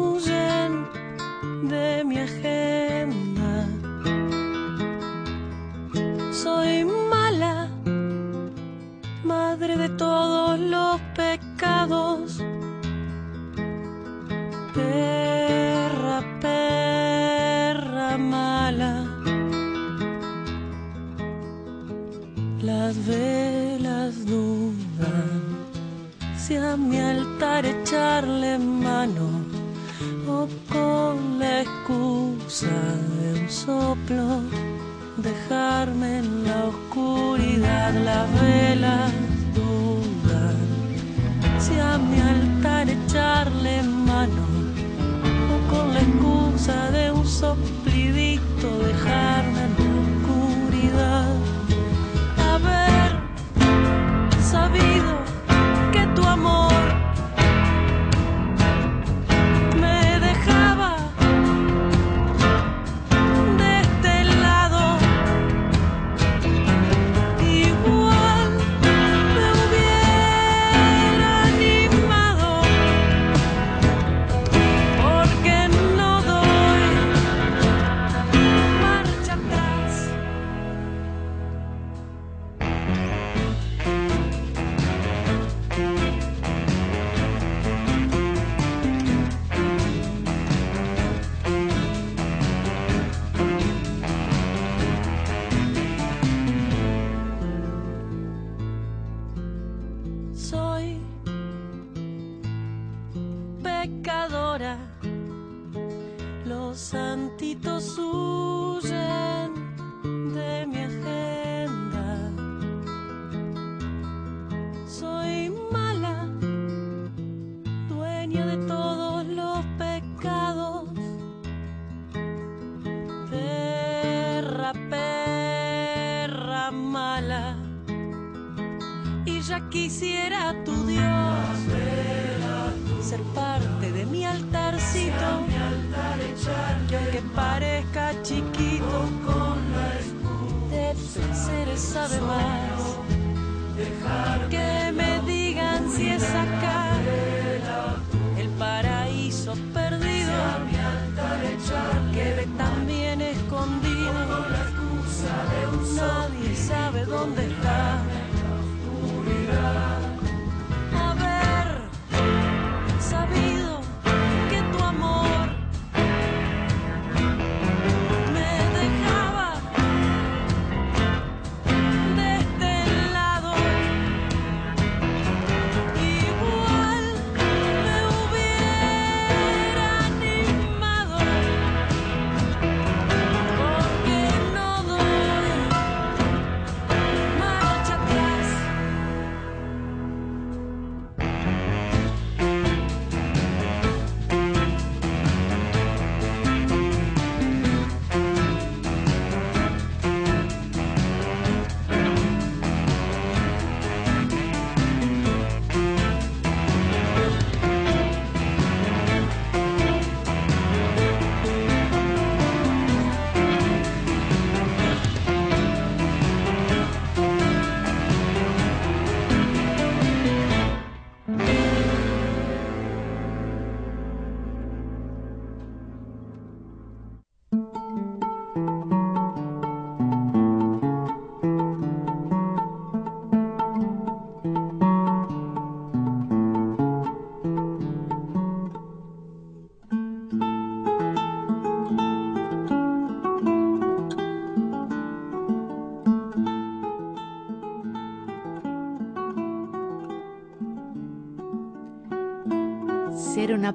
[35.21, 39.28] dejarme en la oscuridad la vela.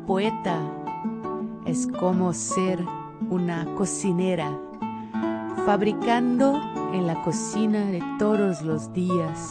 [0.07, 0.61] Poeta
[1.67, 2.85] es como ser
[3.31, 4.51] una cocinera,
[5.65, 6.61] fabricando
[6.93, 9.49] en la cocina de todos los días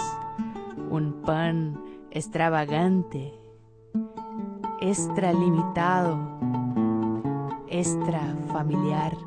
[0.89, 1.81] un pan
[2.11, 3.33] extravagante,
[4.79, 6.19] extralimitado,
[7.67, 9.17] extra familiar,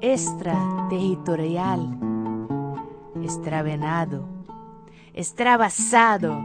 [0.00, 1.98] extraterritorial,
[3.20, 4.24] extravenado,
[5.12, 6.40] extravasado,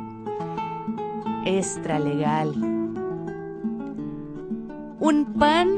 [1.46, 2.77] extralegal.
[5.00, 5.76] Un pan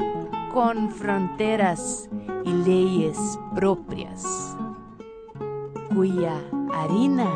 [0.50, 2.08] con fronteras
[2.42, 3.18] y leyes
[3.54, 4.56] propias,
[5.94, 6.40] cuya
[6.72, 7.28] harina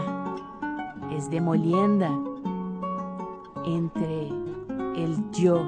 [1.14, 2.10] es de molienda
[3.66, 4.28] entre
[4.96, 5.62] el yo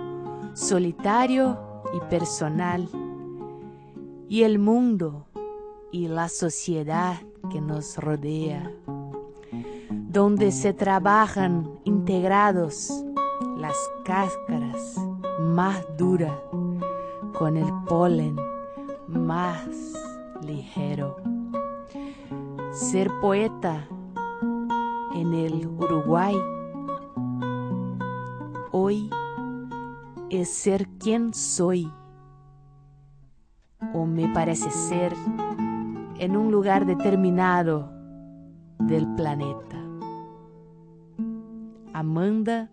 [0.55, 1.59] solitario
[1.93, 2.89] y personal
[4.27, 5.27] y el mundo
[5.93, 7.17] y la sociedad
[7.51, 8.73] que nos rodea,
[9.91, 13.05] donde se trabajan integrados
[13.59, 15.06] las cáscaras
[15.57, 16.37] más duras
[17.39, 18.37] con el polen
[19.09, 19.67] más
[20.43, 21.17] ligero.
[22.73, 23.89] Ser poeta
[25.15, 26.37] en el Uruguay
[28.71, 29.09] hoy
[30.29, 31.91] es ser quien soy
[33.95, 35.15] o me parece ser
[36.19, 37.91] en un lugar determinado
[38.79, 39.79] del planeta.
[41.95, 42.71] Amanda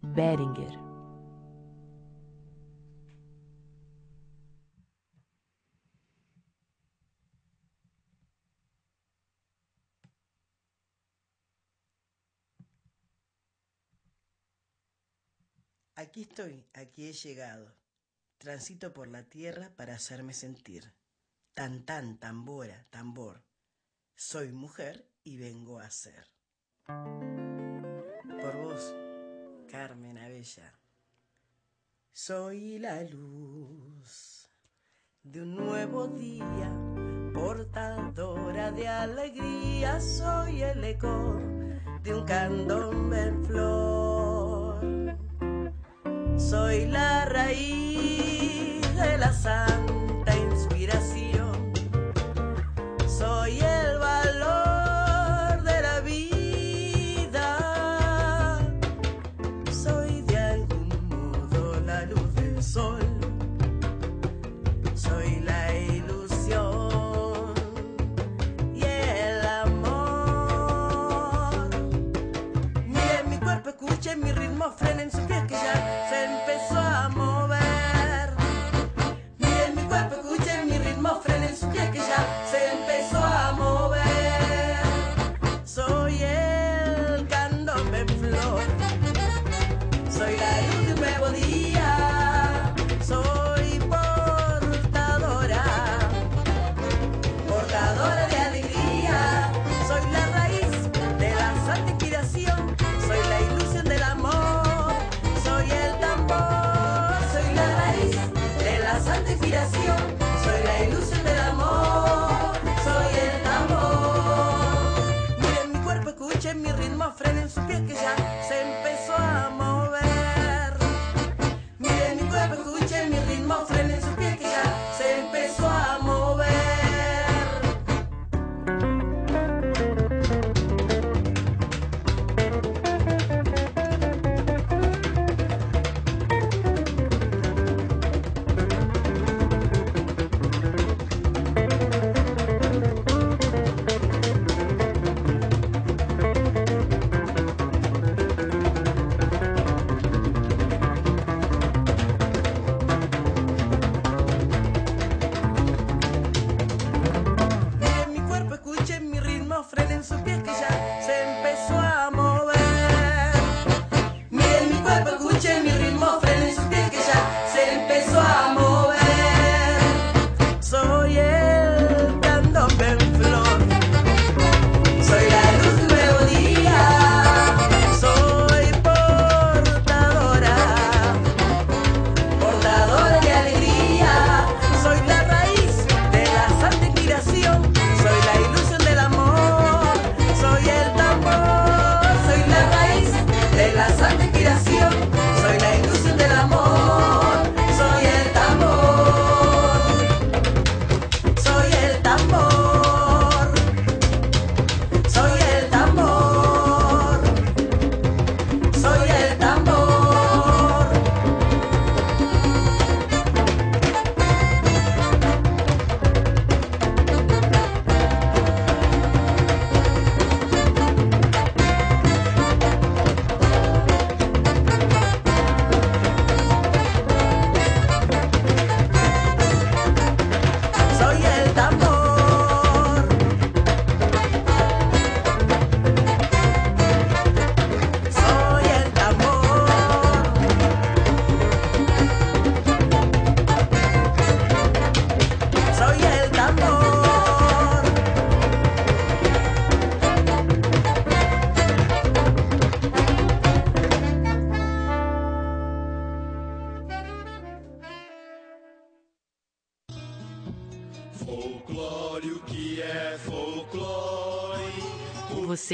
[0.00, 0.85] Beringer
[15.98, 17.74] Aquí estoy, aquí he llegado.
[18.36, 20.92] Transito por la tierra para hacerme sentir.
[21.54, 23.42] Tan tan, tambora, tambor.
[24.14, 26.26] Soy mujer y vengo a ser.
[26.84, 28.94] Por vos,
[29.70, 30.78] Carmen Abella.
[32.12, 34.50] Soy la luz
[35.22, 36.70] de un nuevo día,
[37.32, 39.98] portadora de alegría.
[40.02, 41.40] Soy el eco
[42.02, 44.15] de un candombe en flor.
[46.38, 50.05] Soy la raíz de la santa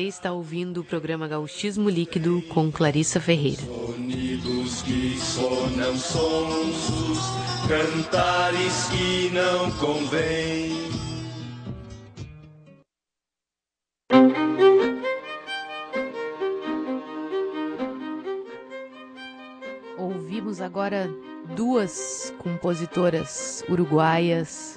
[0.03, 3.63] Você está ouvindo o programa Gauchismo Líquido com Clarissa Ferreira.
[3.63, 7.19] Sonidos que sonam sonsos,
[7.69, 10.73] cantares que não convém.
[19.97, 21.09] Ouvimos agora
[21.55, 24.77] duas compositoras uruguaias,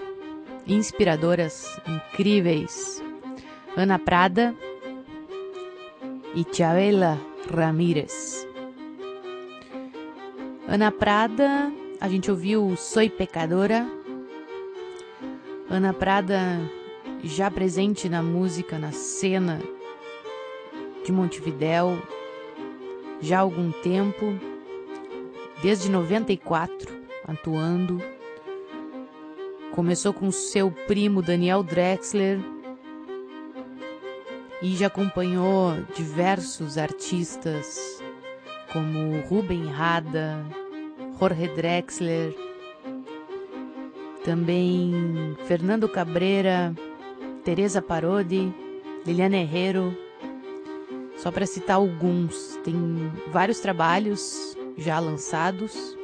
[0.68, 3.02] inspiradoras, incríveis.
[3.76, 4.56] Ana Prada
[6.36, 7.20] e Chabela
[7.50, 8.46] Ramírez.
[10.68, 13.88] Ana Prada, a gente ouviu Soy Pecadora.
[15.70, 16.60] Ana Prada
[17.24, 19.62] já presente na música, na cena
[21.04, 21.98] de Montevidéu
[23.22, 24.38] já há algum tempo,
[25.62, 26.92] desde 94,
[27.26, 28.02] atuando.
[29.72, 32.40] Começou com seu primo Daniel Drexler
[34.62, 38.02] e já acompanhou diversos artistas
[38.72, 40.44] como Ruben Rada,
[41.20, 42.36] Jorge Drexler,
[44.24, 46.74] também Fernando Cabreira,
[47.44, 48.54] Teresa Parodi,
[49.06, 49.96] Liliana Herrero,
[51.18, 52.60] só para citar alguns.
[52.64, 52.76] Tem
[53.32, 55.96] vários trabalhos já lançados.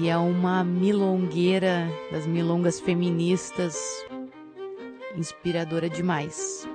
[0.00, 3.76] E é uma milongueira das milongas feministas
[5.16, 6.68] inspiradora demais.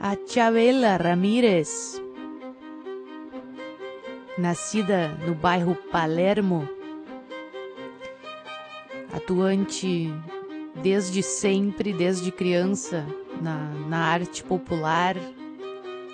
[0.00, 2.00] A Chabela Ramírez,
[4.38, 6.68] nascida no bairro Palermo,
[9.12, 10.12] atuante
[10.82, 13.06] desde sempre, desde criança,
[13.40, 15.16] na, na arte popular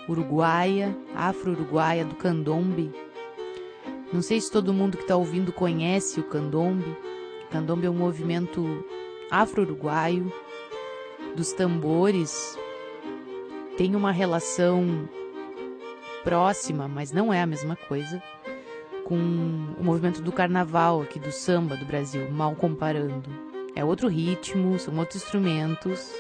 [0.08, 2.90] uruguaia, afro-uruguaia, do candombe.
[4.12, 6.96] Não sei se todo mundo que está ouvindo conhece o candombe.
[7.44, 8.84] O candombe é um movimento
[9.30, 10.32] afro-uruguaio
[11.36, 12.58] dos tambores.
[13.76, 15.08] Tem uma relação
[16.24, 18.22] próxima, mas não é a mesma coisa,
[19.04, 23.30] com o movimento do carnaval aqui do samba do Brasil, mal comparando.
[23.74, 26.12] É outro ritmo, são outros instrumentos,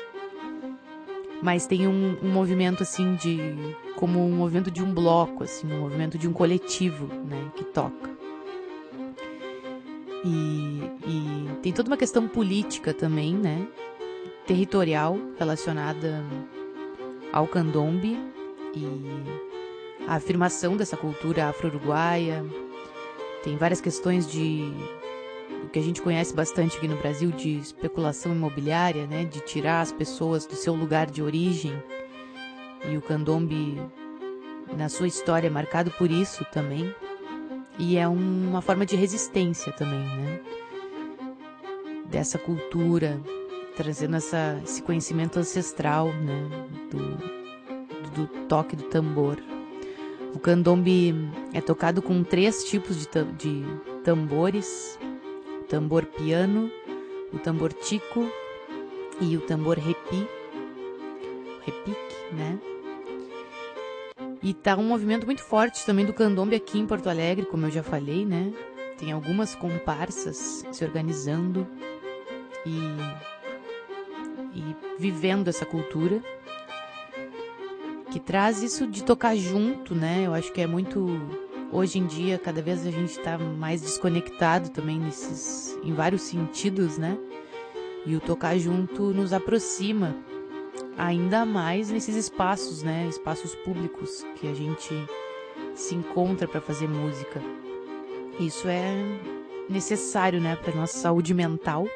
[1.42, 3.38] mas tem um, um, movimento assim de
[3.96, 8.10] como um movimento de um bloco assim um movimento de um coletivo né que toca
[10.24, 13.68] e, e tem toda uma questão política também né
[14.48, 16.24] territorial relacionada
[17.30, 18.18] ao candombe
[18.74, 18.86] e
[20.08, 22.42] a afirmação dessa cultura afro-uruguaia
[23.44, 24.72] tem várias questões de
[25.64, 29.82] o que a gente conhece bastante aqui no Brasil de especulação imobiliária, né, de tirar
[29.82, 31.74] as pessoas do seu lugar de origem.
[32.88, 33.78] E o candombe,
[34.78, 36.94] na sua história, é marcado por isso também.
[37.78, 40.40] E é um, uma forma de resistência também, né?
[42.06, 43.20] Dessa cultura,
[43.78, 46.48] trazendo essa, esse conhecimento ancestral, né?
[46.90, 49.38] Do, do, toque do tambor.
[50.34, 51.14] O candombe
[51.54, 53.06] é tocado com três tipos de,
[53.38, 53.64] de
[54.02, 54.98] tambores
[55.68, 56.68] tambor piano,
[57.32, 58.28] o tambor tico
[59.20, 60.26] e o tambor repi,
[61.64, 62.58] repique, né?
[64.42, 67.70] E tá um movimento muito forte também do candombe aqui em Porto Alegre, como eu
[67.70, 68.52] já falei, né?
[68.98, 71.64] Tem algumas comparsas se organizando
[72.66, 73.37] e,
[74.58, 76.22] e vivendo essa cultura
[78.10, 80.24] que traz isso de tocar junto, né?
[80.26, 81.06] Eu acho que é muito
[81.70, 86.98] hoje em dia cada vez a gente está mais desconectado também nesses em vários sentidos,
[86.98, 87.18] né?
[88.06, 90.16] E o tocar junto nos aproxima
[90.96, 93.06] ainda mais nesses espaços, né?
[93.08, 94.94] Espaços públicos que a gente
[95.74, 97.40] se encontra para fazer música.
[98.40, 98.94] Isso é
[99.68, 101.86] necessário, né, para nossa saúde mental,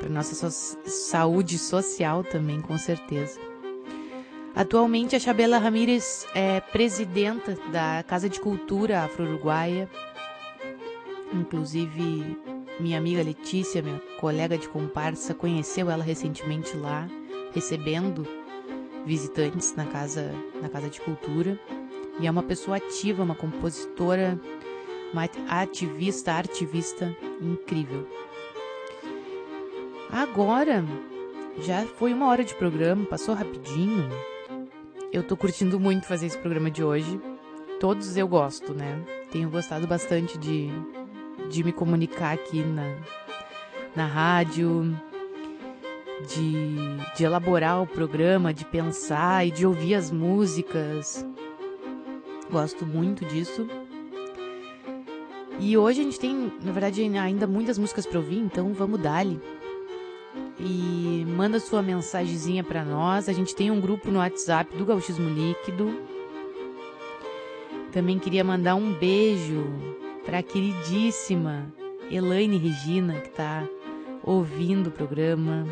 [0.00, 3.38] para nossa so saúde social também, com certeza.
[4.54, 9.88] Atualmente, a Chabela Ramírez é presidenta da Casa de Cultura Afro-Uruguaia.
[11.32, 12.36] Inclusive,
[12.80, 17.06] minha amiga Letícia, minha colega de comparsa, conheceu ela recentemente lá,
[17.52, 18.26] recebendo
[19.06, 21.60] visitantes na Casa, na casa de Cultura.
[22.18, 24.38] E é uma pessoa ativa, uma compositora,
[25.12, 28.06] uma ativista, artivista incrível.
[30.12, 30.84] Agora,
[31.58, 34.08] já foi uma hora de programa, passou rapidinho.
[35.12, 37.20] Eu tô curtindo muito fazer esse programa de hoje.
[37.78, 39.04] Todos eu gosto, né?
[39.30, 40.68] Tenho gostado bastante de,
[41.48, 42.96] de me comunicar aqui na,
[43.94, 44.96] na rádio,
[46.26, 46.76] de,
[47.16, 51.24] de elaborar o programa, de pensar e de ouvir as músicas.
[52.50, 53.66] Gosto muito disso.
[55.60, 59.40] E hoje a gente tem, na verdade, ainda muitas músicas pra ouvir, então vamos dar-lhe.
[60.58, 63.28] E manda sua mensagenzinha pra nós.
[63.28, 66.00] A gente tem um grupo no WhatsApp do Gauchismo Líquido.
[67.92, 69.64] Também queria mandar um beijo
[70.24, 71.66] pra queridíssima
[72.10, 73.66] Elaine Regina, que tá
[74.22, 75.66] ouvindo o programa.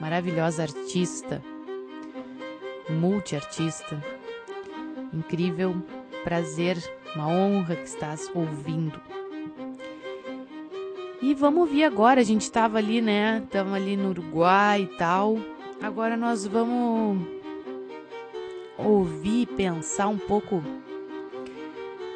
[0.00, 1.42] Maravilhosa artista,
[2.88, 4.02] multiartista.
[5.12, 5.82] Incrível,
[6.24, 6.76] prazer,
[7.14, 9.00] uma honra que estás ouvindo.
[11.22, 13.42] E vamos ouvir agora, a gente tava ali, né?
[13.50, 15.36] Tava ali no Uruguai e tal.
[15.80, 17.26] Agora nós vamos
[18.76, 20.62] ouvir, pensar um pouco,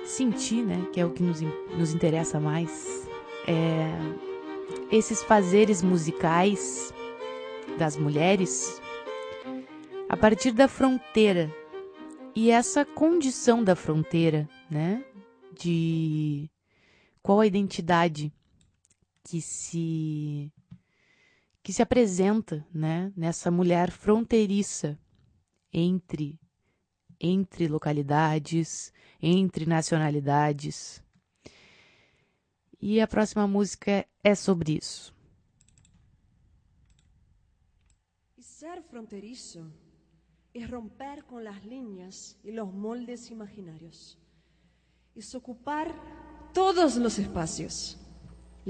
[0.04, 0.86] sentir, né?
[0.92, 3.08] Que é o que nos, nos interessa mais.
[3.46, 3.90] É,
[4.90, 6.92] esses fazeres musicais
[7.78, 8.80] das mulheres
[10.08, 11.50] a partir da fronteira
[12.34, 15.02] e essa condição da fronteira, né?
[15.58, 16.50] De
[17.22, 18.32] qual a identidade
[19.22, 20.52] que se
[21.62, 24.98] que se apresenta, né, nessa mulher fronteiriça
[25.72, 26.38] entre
[27.20, 31.02] entre localidades, entre nacionalidades.
[32.80, 35.14] E a próxima música é sobre isso.
[38.38, 39.70] Y ser fronterizo
[40.54, 44.18] es romper con las líneas y los moldes imaginarios.
[45.14, 45.94] Es ocupar
[46.54, 47.98] todos los espacios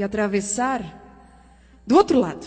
[0.01, 0.81] y atravesar
[1.85, 2.41] do otro lado.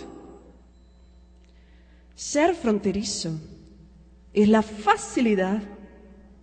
[2.16, 3.40] Ser fronterizo
[4.34, 5.62] es la facilidad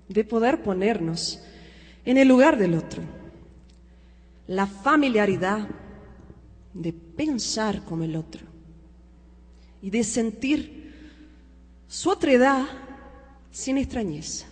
[0.08, 1.42] de poder ponernos
[2.04, 3.02] en el lugar del otro.
[4.46, 5.66] La familiaridad
[6.74, 8.46] de pensar como el otro
[9.82, 10.94] y de sentir
[11.88, 12.66] su otredad
[13.50, 14.46] sin extrañeza.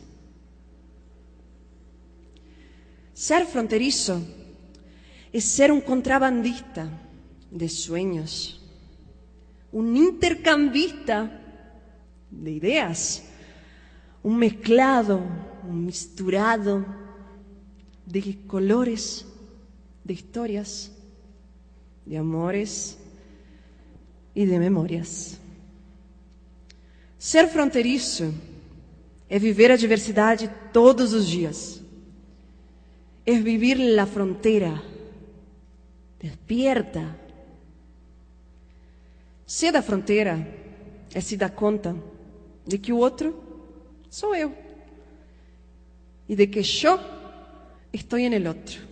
[3.15, 4.38] Ser fronterizo
[5.39, 6.91] es ser un contrabandista
[7.49, 8.61] de sueños,
[9.71, 11.31] un intercambista
[12.29, 13.23] de ideas,
[14.25, 15.23] un mezclado,
[15.63, 16.85] un misturado
[18.05, 19.27] de colores,
[20.03, 20.91] de historias,
[22.05, 22.99] de amores
[24.35, 25.39] y de memórias.
[27.17, 28.35] Ser fronteiriço
[29.29, 31.81] é viver a diversidade todos os dias.
[33.25, 34.88] É viver la fronteira
[36.21, 37.17] despierta.
[39.47, 40.47] Ser da fronteira
[41.15, 41.97] é se dar conta
[42.67, 43.43] de que o outro
[44.11, 44.55] sou eu
[46.29, 47.01] e de que eu
[47.93, 48.87] estou en el outro.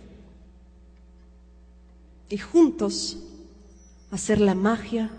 [2.29, 3.17] Y juntos
[4.11, 5.09] hacer la magia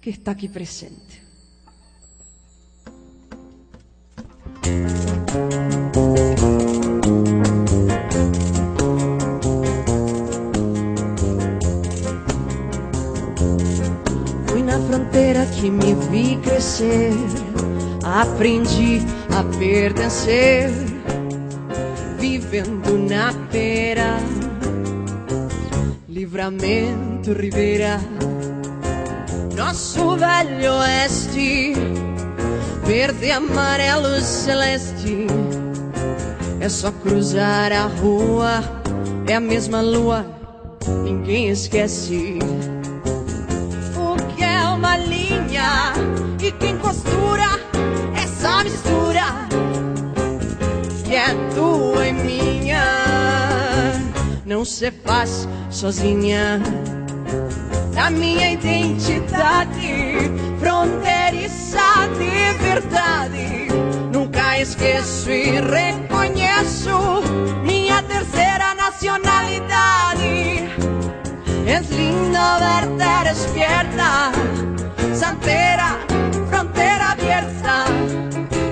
[0.00, 1.22] que está aquí presente.
[15.16, 17.10] Fronteira que me vi crescer,
[18.04, 19.00] aprendi
[19.34, 20.70] a pertencer,
[22.18, 24.18] vivendo na pera,
[26.06, 27.98] livramento, Ribeira,
[29.56, 31.72] nosso velho oeste,
[32.84, 35.26] verde, amarelo, celeste.
[36.60, 38.62] É só cruzar a rua,
[39.26, 40.26] é a mesma lua,
[41.04, 42.38] ninguém esquece.
[45.66, 47.58] É linha e quem costura
[48.14, 49.48] essa mistura
[51.04, 52.84] que é tua e minha
[54.44, 56.60] não se faz sozinha.
[57.96, 63.68] A minha identidade fronteiriça de verdade.
[64.12, 67.22] Nunca esqueço e reconheço
[67.64, 70.68] minha terceira nacionalidade.
[71.66, 74.30] Es lindo verte despierta,
[75.14, 75.98] santera,
[76.48, 77.84] frontera abierta,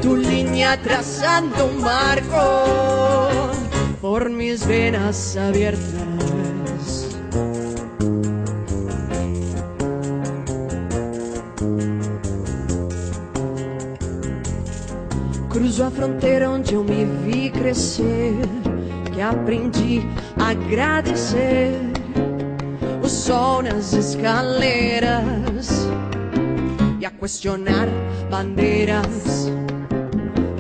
[0.03, 3.51] tu línea trazando un marco
[4.01, 6.05] por mis venas abiertas.
[15.49, 18.35] Cruzo a fronteira onde eu me vi crescer,
[19.13, 20.03] que aprendi
[20.39, 21.73] a agradecer
[23.03, 25.74] o sol nas escaleiras
[27.19, 27.89] cuestionar
[28.31, 29.51] banderas.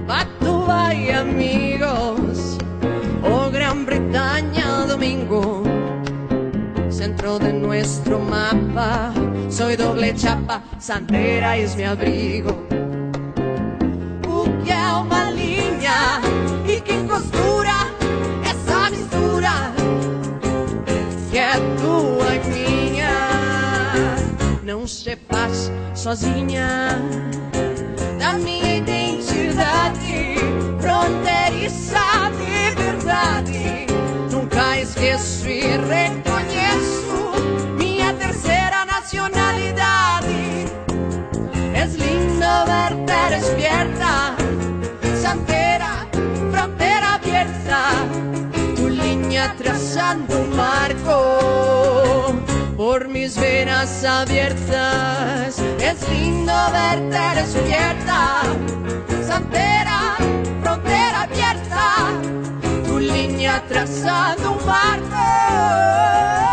[0.07, 2.59] Pato y amigos,
[3.22, 5.62] oh Gran Bretaña domingo,
[6.88, 9.12] centro de nuestro mapa,
[9.48, 12.66] soy doble chapa, santera es mi abrigo.
[14.26, 16.20] Uquiao maliña
[16.66, 17.88] y quien costura
[18.44, 19.72] esa mistura
[21.32, 21.46] que
[21.80, 24.16] tú hay mía,
[24.64, 25.16] no se
[26.05, 27.00] sozinha.
[28.18, 30.36] Da minha identidade
[30.78, 33.86] fronteiriça de verdade,
[34.30, 37.32] nunca esqueço e reconheço
[37.78, 40.66] minha terceira nacionalidade.
[41.74, 44.36] Es lindo verte despierta,
[53.25, 55.59] mis venas abiertas.
[55.80, 58.42] Es lindo verte despierta,
[59.26, 60.17] santera,
[60.63, 61.87] frontera abierta,
[62.84, 66.43] tu línea trazando un marco.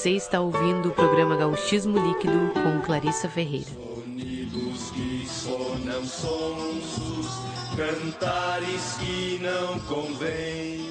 [0.00, 3.66] Você está ouvindo o programa Gauchismo Líquido com Clarissa Ferreira.
[3.66, 6.00] Sonidos que sonam
[7.76, 10.89] cantares que não convém.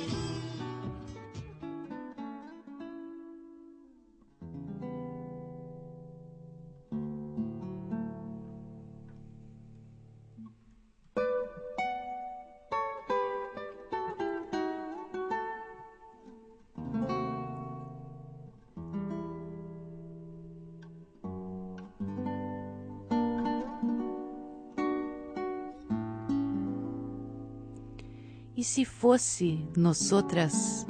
[28.60, 30.86] E se fosse nós outras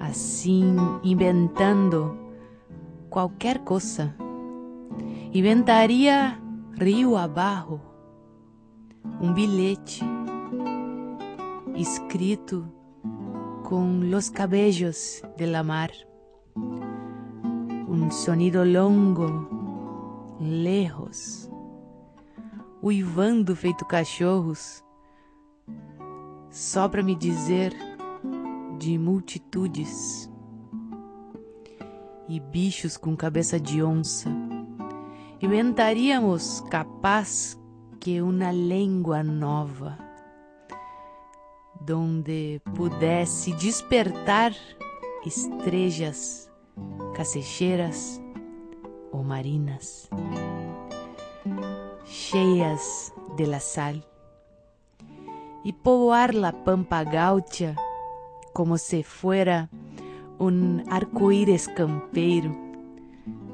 [0.00, 2.18] assim inventando
[3.08, 4.12] qualquer coisa,
[5.32, 6.36] inventaria
[6.76, 7.80] rio abaixo
[9.20, 10.02] um bilhete
[11.76, 12.66] escrito
[13.62, 15.92] com los cabellos de la mar,
[17.88, 21.48] um sonido longo, lejos,
[22.82, 24.82] uivando feito cachorros
[26.58, 27.72] só para me dizer
[28.80, 30.28] de multitudes
[32.28, 34.28] e bichos com cabeça de onça.
[35.40, 37.56] Inventaríamos capaz
[38.00, 39.96] que uma língua nova,
[41.80, 44.52] donde pudesse despertar
[45.24, 46.50] estrelas
[47.14, 48.20] cacecheras
[49.12, 50.10] ou marinas,
[52.04, 54.07] cheias de la sal
[55.64, 57.74] y povoar la pampa gaucha
[58.52, 59.68] como se fuera
[60.40, 62.54] um arco-íris campeiro,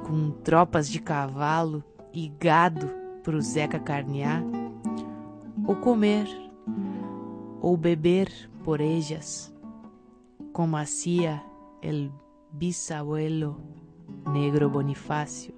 [0.06, 1.82] com tropas de cavalo
[2.12, 2.90] e gado
[3.22, 4.42] pro Zeca carnear,
[5.66, 6.26] ou comer,
[7.60, 8.30] ou beber
[8.62, 9.54] por ellas,
[10.52, 11.42] como hacía
[11.82, 12.12] el
[12.52, 13.56] bisabuelo
[14.32, 15.54] negro Bonifácio.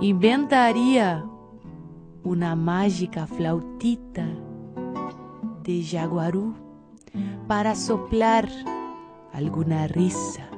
[0.00, 1.24] Inventaria
[2.24, 4.26] uma mágica flautita
[5.68, 6.54] de jaguarú
[7.46, 8.48] para soplar
[9.34, 10.48] alguna risa.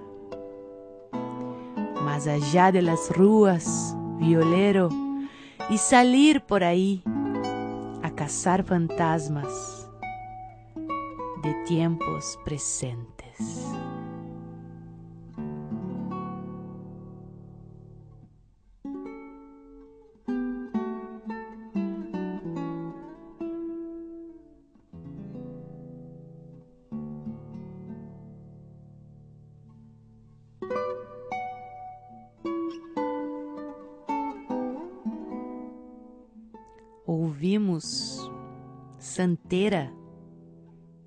[2.04, 4.88] Más allá de las ruas, violero,
[5.68, 7.02] y salir por ahí
[8.04, 9.88] a cazar fantasmas
[11.42, 13.66] de tiempos presentes.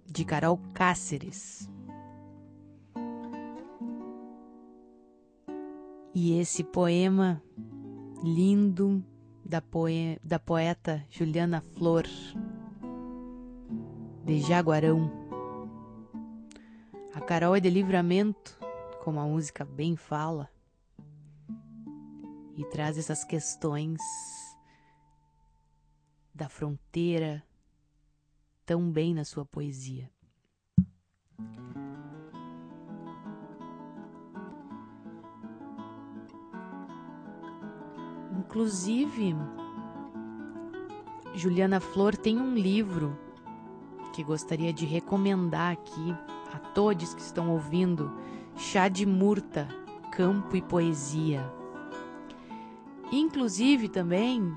[0.10, 1.70] De Carol Cáceres.
[6.16, 7.44] E esse poema
[8.24, 9.04] lindo
[9.44, 12.06] da, poe da poeta Juliana Flor,
[14.24, 15.12] de Jaguarão.
[17.14, 18.58] A Carol é de livramento,
[19.04, 20.50] como a música bem fala,
[22.56, 24.00] e traz essas questões
[26.34, 27.44] da fronteira
[28.66, 30.10] tão bem na sua poesia.
[38.38, 39.36] Inclusive,
[41.34, 43.18] Juliana Flor tem um livro
[44.14, 46.16] que gostaria de recomendar aqui
[46.54, 48.12] a todos que estão ouvindo,
[48.56, 49.68] Chá de Murta,
[50.12, 51.44] Campo e Poesia.
[53.12, 54.56] Inclusive também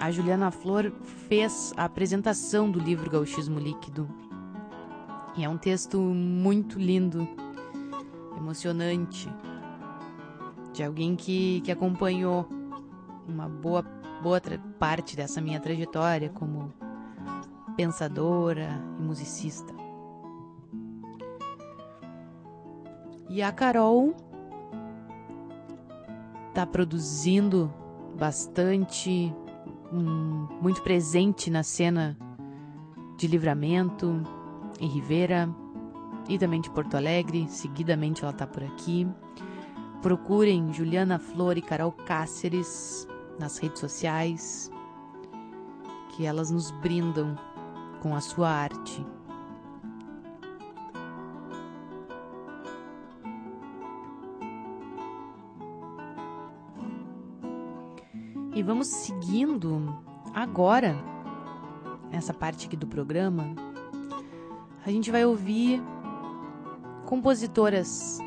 [0.00, 0.90] a Juliana Flor
[1.28, 4.08] fez a apresentação do livro Gauchismo Líquido.
[5.36, 7.28] E é um texto muito lindo,
[8.36, 9.28] emocionante,
[10.72, 12.48] de alguém que, que acompanhou
[13.28, 13.82] uma boa,
[14.22, 14.40] boa
[14.78, 16.72] parte dessa minha trajetória como
[17.76, 19.74] pensadora e musicista.
[23.28, 24.16] E a Carol
[26.54, 27.72] tá produzindo
[28.18, 29.32] bastante,
[29.92, 32.16] hum, muito presente na cena
[33.16, 34.22] de Livramento,
[34.80, 35.48] em Rivera
[36.28, 37.46] e também de Porto Alegre.
[37.48, 39.06] Seguidamente ela tá por aqui.
[40.02, 43.06] Procurem Juliana Flor e Carol Cáceres
[43.38, 44.70] nas redes sociais,
[46.10, 47.36] que elas nos brindam
[48.00, 49.04] com a sua arte.
[58.60, 59.98] E vamos seguindo
[60.34, 60.94] agora
[62.12, 63.54] essa parte aqui do programa.
[64.84, 65.82] A gente vai ouvir
[67.06, 68.18] compositoras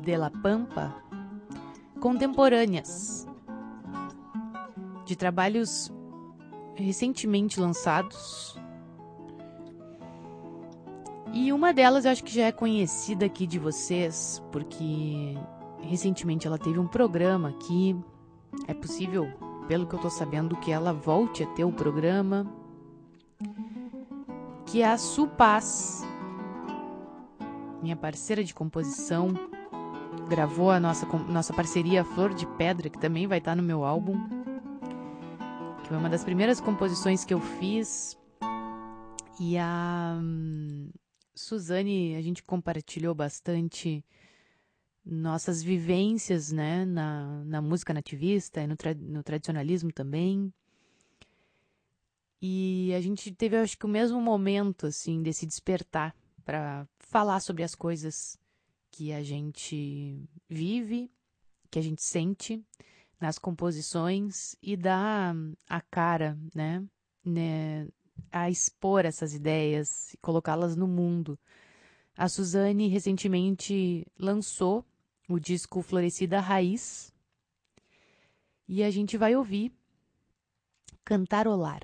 [0.00, 0.94] de La Pampa
[2.00, 3.28] contemporâneas
[5.04, 5.92] de trabalhos
[6.74, 8.58] recentemente lançados.
[11.34, 15.36] E uma delas eu acho que já é conhecida aqui de vocês, porque
[15.82, 17.94] recentemente ela teve um programa aqui.
[18.66, 19.32] É possível,
[19.68, 22.46] pelo que eu tô sabendo, que ela volte a ter o programa.
[24.66, 26.04] Que a Su Paz,
[27.82, 29.28] minha parceira de composição,
[30.28, 34.18] gravou a nossa, nossa parceria Flor de Pedra, que também vai estar no meu álbum.
[35.82, 38.18] Que foi uma das primeiras composições que eu fiz.
[39.38, 40.90] E a hum,
[41.34, 44.04] Suzane, a gente compartilhou bastante
[45.06, 50.52] nossas vivências né, na, na música nativista e no, tra- no tradicionalismo também.
[52.42, 56.14] E a gente teve, acho que, o mesmo momento, assim, desse despertar
[56.44, 58.36] para falar sobre as coisas
[58.90, 61.10] que a gente vive,
[61.70, 62.62] que a gente sente
[63.20, 65.34] nas composições e dar
[65.68, 66.84] a cara, né,
[67.24, 67.88] né
[68.30, 71.38] a expor essas ideias e colocá-las no mundo.
[72.16, 74.84] A Suzane recentemente lançou
[75.28, 77.12] o disco Florescida Raiz
[78.68, 79.72] e a gente vai ouvir
[81.04, 81.82] Cantarolar.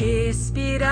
[0.00, 0.90] Respirar,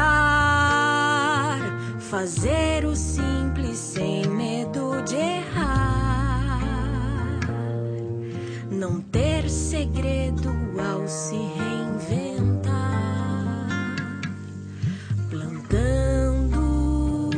[1.99, 6.61] fazer o simples sem medo de errar,
[8.71, 12.77] não ter segredo ao se reinventar,
[15.31, 17.31] plantando,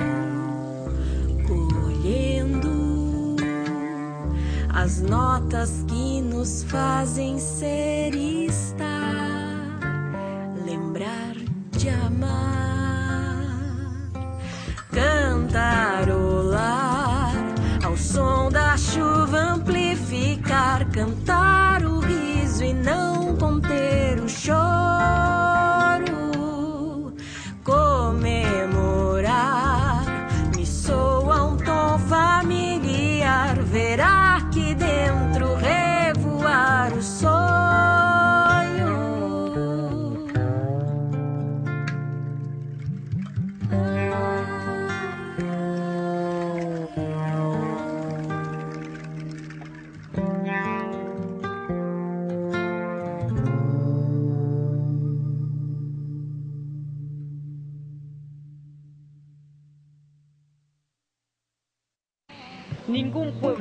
[1.46, 3.36] colhendo
[4.74, 8.12] as notas que nos fazem ser
[15.52, 16.29] cantarolar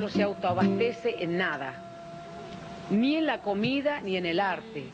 [0.10, 1.74] Se autoabastece en nada,
[2.90, 4.90] ni en la comida ni en el arte.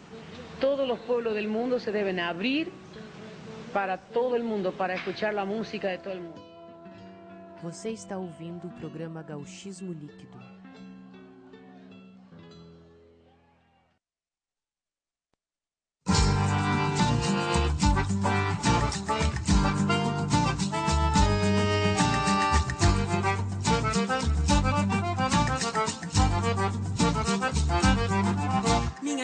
[0.60, 2.72] Todos los pueblos del mundo se deben abrir
[3.74, 6.42] para todo el mundo, para escuchar la música de todo el mundo.
[7.62, 10.55] Você está ouvindo o programa Gauchismo Líquido.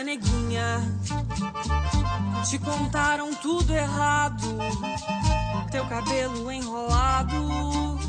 [0.03, 0.81] Neguinha,
[2.49, 4.57] te contaram tudo errado.
[5.71, 7.99] Teu cabelo enrolado,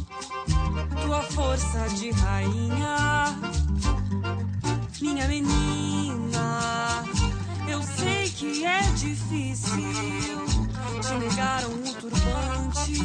[1.05, 3.39] tua força de rainha.
[5.01, 7.05] Minha menina,
[7.69, 9.77] eu sei que é difícil.
[11.03, 13.01] Te negaram o turbante,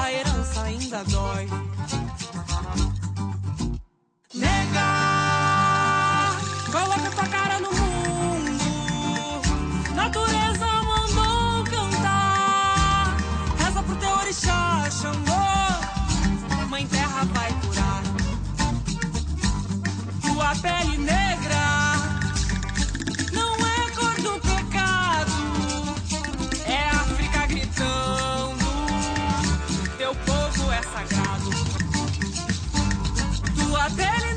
[0.00, 1.48] a herança ainda dói.
[4.34, 5.21] Nega,
[6.92, 8.58] coloca tua cara no mundo.
[9.94, 13.16] Natureza mandou cantar.
[13.58, 16.66] Reza pro teu orixá, Xangô.
[16.68, 18.02] Mãe Terra vai curar.
[20.22, 21.62] Tua pele negra
[26.66, 26.72] é.
[26.72, 26.90] É.
[29.98, 31.50] Teu povo é sagrado.
[33.56, 34.31] Tua pele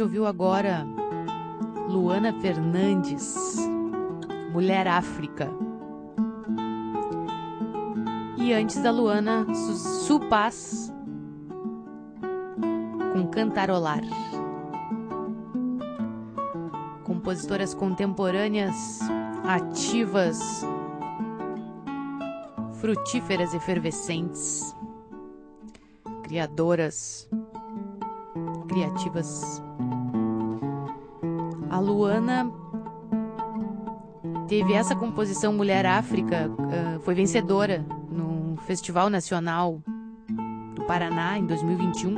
[0.00, 0.86] gente ouviu agora
[1.86, 3.56] Luana Fernandes,
[4.50, 5.50] Mulher África.
[8.38, 9.74] E antes da Luana, Su-
[10.06, 10.90] Supaz,
[13.12, 14.00] com Cantarolar.
[17.04, 19.00] Compositoras contemporâneas,
[19.44, 20.64] ativas,
[22.72, 24.74] frutíferas, efervescentes,
[26.22, 27.28] criadoras,
[28.70, 29.60] criativas.
[31.68, 32.48] A Luana
[34.46, 39.82] teve essa composição Mulher África, ah, foi vencedora no Festival Nacional
[40.76, 42.14] do Paraná em 2021.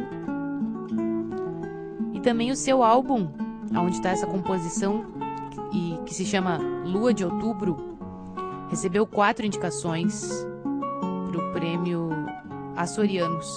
[2.12, 3.28] E também o seu álbum,
[3.74, 5.06] onde está essa composição
[5.72, 7.96] e que se chama Lua de Outubro,
[8.68, 10.46] recebeu quatro indicações
[11.30, 12.10] para o prêmio
[12.76, 13.56] Açorianos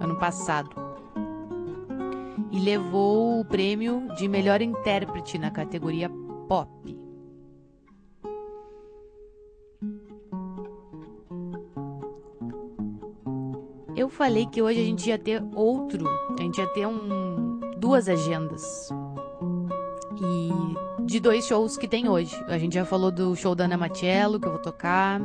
[0.00, 0.83] ano passado
[2.50, 6.10] e levou o prêmio de melhor intérprete na categoria
[6.48, 7.04] pop.
[13.96, 16.06] Eu falei que hoje a gente ia ter outro,
[16.38, 18.88] a gente ia ter um, duas agendas.
[20.20, 22.34] E de dois shows que tem hoje.
[22.48, 25.20] A gente já falou do show da Ana Matiello, que eu vou tocar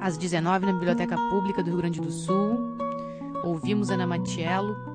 [0.00, 2.58] às 19 na Biblioteca Pública do Rio Grande do Sul.
[3.44, 4.91] Ouvimos Ana Matiello.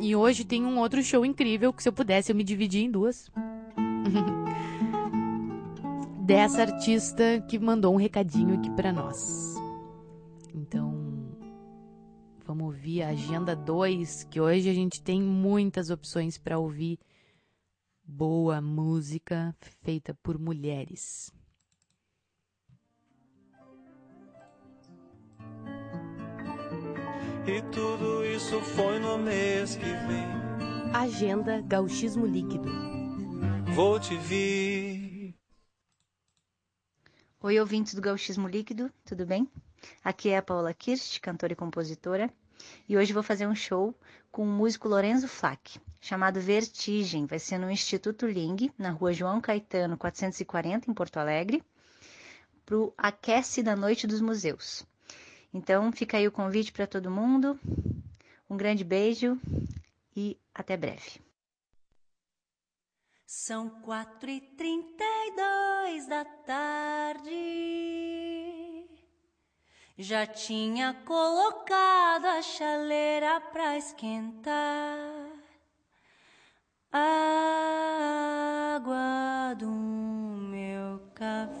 [0.00, 2.90] E hoje tem um outro show incrível que se eu pudesse eu me dividir em
[2.90, 3.30] duas.
[6.24, 9.56] Dessa artista que mandou um recadinho aqui pra nós.
[10.54, 10.94] Então,
[12.46, 16.98] vamos ouvir a agenda 2, que hoje a gente tem muitas opções para ouvir
[18.02, 21.30] boa música feita por mulheres.
[27.46, 30.94] E tudo isso foi no mês que vem.
[30.94, 32.70] Agenda Gauchismo Líquido.
[33.74, 35.34] Vou te vir.
[37.40, 39.50] Oi, ouvintes do Gauchismo Líquido, tudo bem?
[40.04, 42.30] Aqui é a Paola Kirst, cantora e compositora,
[42.86, 43.94] e hoje vou fazer um show
[44.30, 47.24] com o músico Lorenzo Flack, chamado Vertigem.
[47.24, 51.64] Vai ser no Instituto Ling, na rua João Caetano, 440, em Porto Alegre,
[52.66, 54.84] pro Aquece da Noite dos Museus.
[55.52, 57.58] Então, fica aí o convite para todo mundo.
[58.48, 59.38] Um grande beijo
[60.14, 61.20] e até breve.
[63.26, 67.30] São quatro e trinta e dois da tarde.
[69.96, 75.30] Já tinha colocado a chaleira pra esquentar.
[76.90, 81.59] A água do meu café.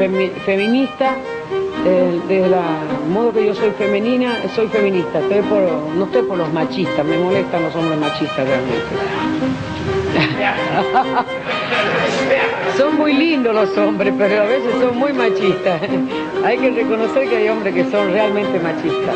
[0.00, 1.14] Femi- feminista,
[1.84, 2.54] eh, desde el
[3.12, 5.60] modo que yo soy femenina, soy feminista, estoy por,
[5.96, 10.10] no estoy por los machistas, me molestan los hombres machistas realmente.
[12.76, 15.80] son muy lindos los hombres, pero a veces son muy machistas.
[16.44, 19.14] hay que reconocer que hay hombres que son realmente machistas.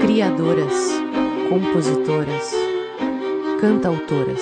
[0.00, 1.02] Criadoras,
[1.48, 2.54] compositoras,
[3.60, 4.40] cantautoras.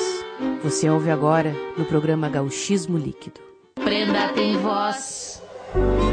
[0.65, 3.41] Você ouve agora no programa Gauchismo Líquido.
[3.83, 5.22] Prenda tem voz.
[5.75, 6.12] Não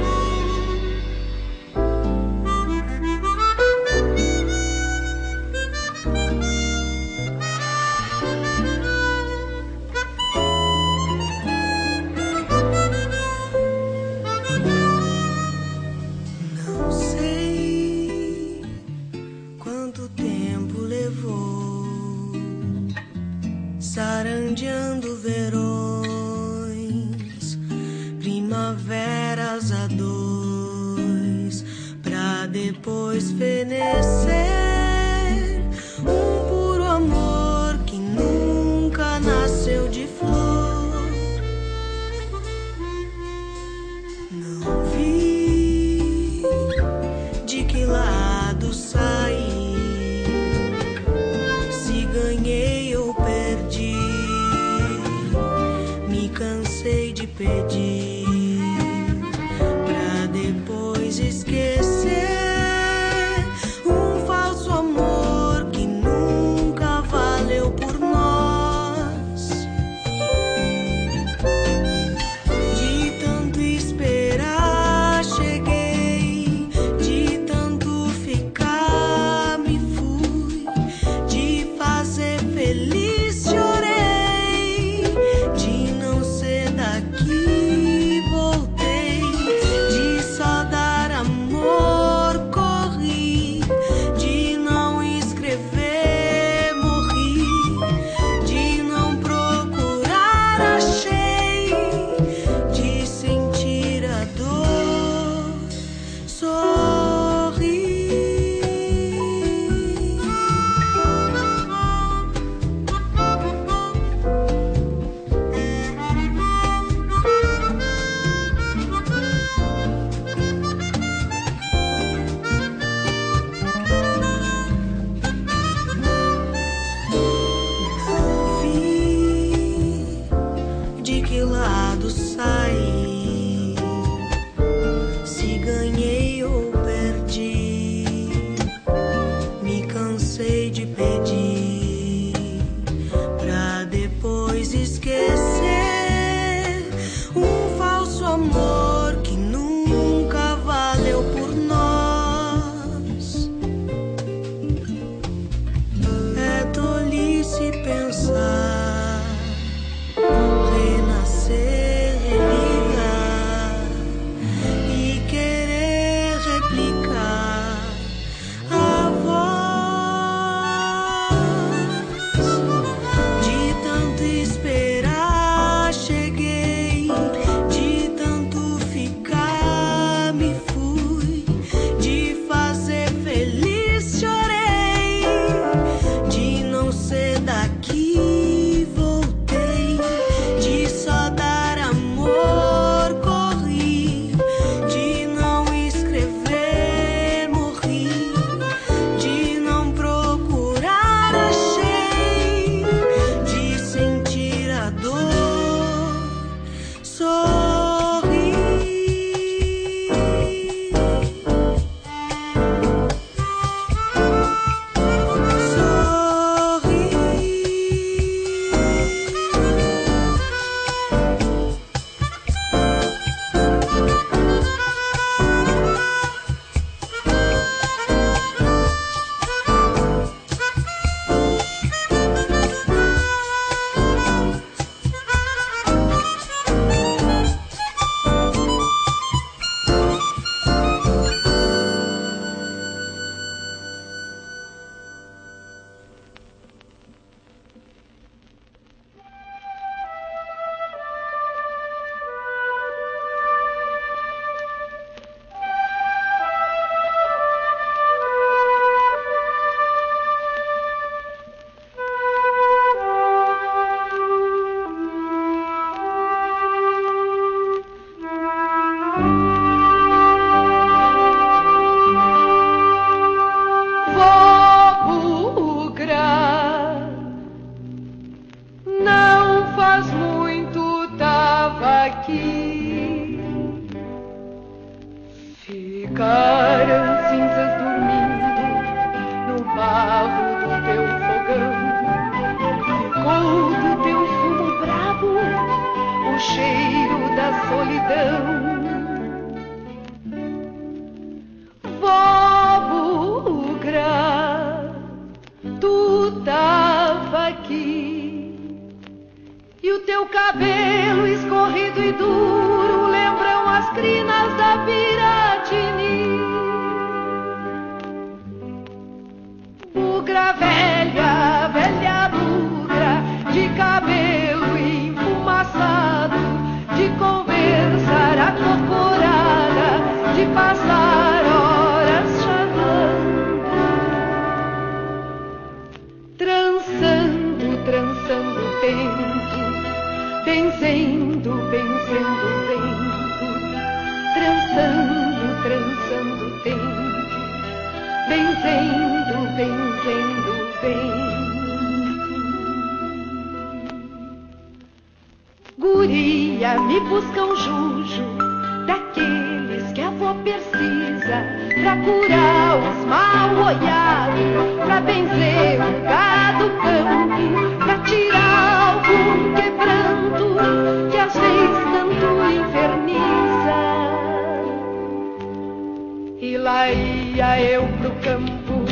[376.70, 378.86] lá ia eu pro campo,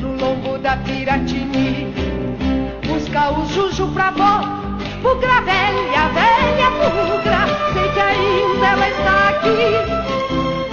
[0.00, 1.94] no lombo da Piratini,
[2.86, 4.40] buscar o jujo pra vó,
[5.02, 7.42] bugra velha, velha bugra,
[7.72, 9.62] sei que ainda ela está aqui,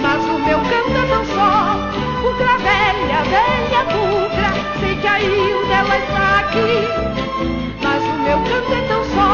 [0.02, 1.52] mas o meu canto é tão só,
[2.20, 4.50] bugra velha, velha bugra,
[4.80, 6.72] sei que ainda ela está aqui,
[7.82, 9.32] mas o meu canto é tão só,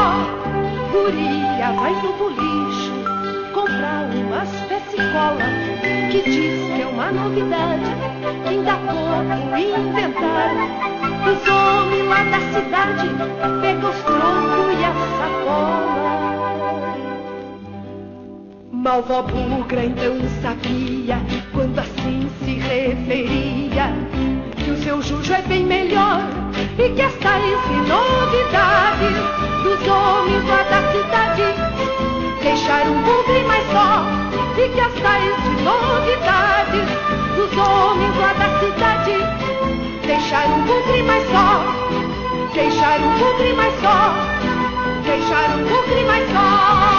[0.93, 2.93] guria, vai no bolicho,
[3.53, 4.56] comprar umas
[4.97, 5.45] pessicola,
[6.11, 7.85] que diz que é uma novidade,
[8.43, 10.67] que ainda pouco inventaram.
[11.23, 13.07] Os homens lá da cidade
[13.61, 16.07] pegam os troncos e a sacola.
[18.71, 21.19] Malvó bugra então sabia,
[21.53, 23.93] quando assim se referia,
[24.63, 26.21] que o seu jujo é bem melhor
[26.77, 27.43] e que estas
[27.87, 29.17] novidades
[29.63, 31.43] dos homens lá da cidade
[32.41, 34.26] deixaram um bugre mais só
[34.57, 36.89] e que as tais de novidades
[37.35, 39.13] dos homens lá da cidade
[40.05, 41.63] deixaram um bugre mais só,
[42.53, 44.13] deixaram um bugre mais só,
[45.03, 46.96] deixaram um bugre mais só.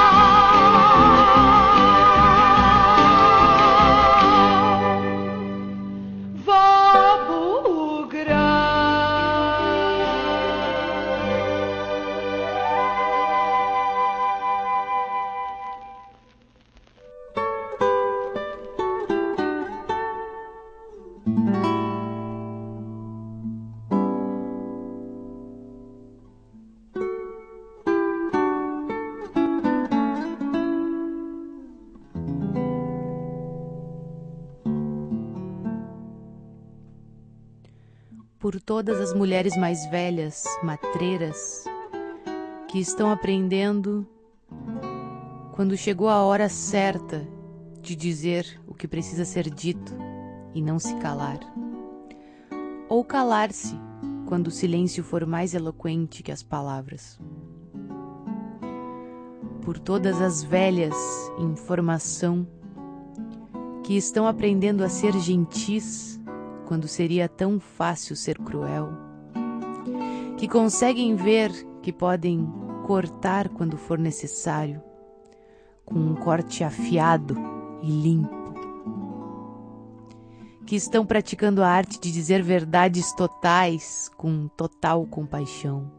[38.49, 41.65] Por todas as mulheres mais velhas, matreiras,
[42.67, 44.09] que estão aprendendo
[45.53, 47.29] quando chegou a hora certa
[47.83, 49.95] de dizer o que precisa ser dito
[50.55, 51.39] e não se calar.
[52.89, 53.79] Ou calar-se
[54.25, 57.21] quando o silêncio for mais eloquente que as palavras.
[59.61, 60.97] Por todas as velhas
[61.39, 62.49] em formação
[63.85, 66.18] que estão aprendendo a ser gentis
[66.69, 68.91] quando seria tão fácil ser cruel,
[70.37, 71.51] que conseguem ver
[71.81, 72.47] que podem
[72.87, 74.83] cortar quando for necessário,
[75.83, 77.35] com um corte afiado
[77.83, 78.53] e limpo,
[80.67, 85.91] que estão praticando a arte de dizer verdades totais com total compaixão.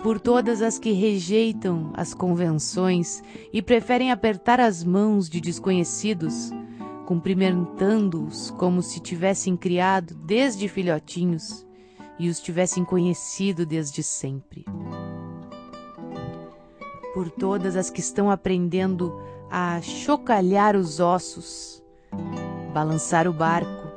[0.00, 3.20] Por todas as que rejeitam as convenções
[3.52, 6.52] e preferem apertar as mãos de desconhecidos
[7.06, 11.66] cumprimentando-os como se tivessem criado desde filhotinhos
[12.18, 14.64] e os tivessem conhecido desde sempre.
[17.12, 19.20] Por todas as que estão aprendendo
[19.50, 21.82] a chocalhar os ossos,
[22.72, 23.88] balançar o barco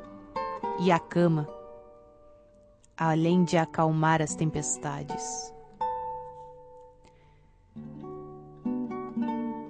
[0.80, 1.48] e a cama,
[2.96, 5.57] além de acalmar as tempestades.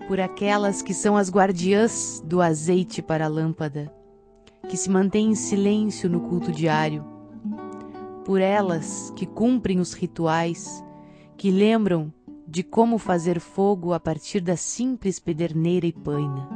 [0.08, 3.94] Por aquelas que são as guardiãs do azeite para a lâmpada,
[4.70, 7.06] que se mantêm em silêncio no culto diário,
[8.24, 10.82] por elas que cumprem os rituais,
[11.36, 12.12] que lembram
[12.48, 16.48] de como fazer fogo a partir da simples pederneira e paina,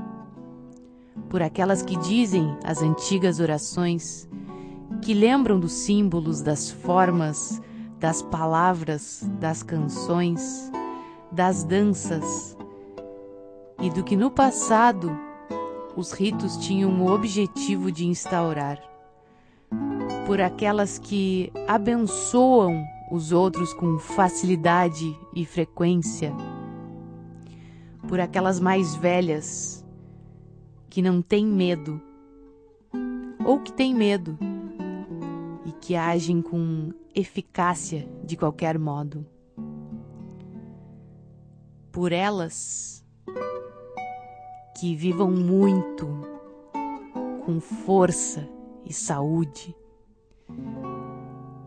[1.30, 4.30] por aquelas que dizem as antigas orações,
[5.02, 7.61] que lembram dos símbolos, das formas,
[7.99, 10.72] das palavras, das canções,
[11.32, 12.56] das danças,
[13.82, 15.12] e do que no passado
[15.95, 18.80] os ritos tinham o objetivo de instaurar.
[20.26, 26.32] Por aquelas que abençoam os outros com facilidade e frequência,
[28.08, 29.84] por aquelas mais velhas
[30.90, 31.99] que não têm medo,
[33.44, 34.38] ou que têm medo
[35.66, 39.26] e que agem com eficácia de qualquer modo.
[41.91, 43.01] Por elas
[44.82, 46.08] que vivam muito,
[47.45, 48.49] com força
[48.84, 49.76] e saúde,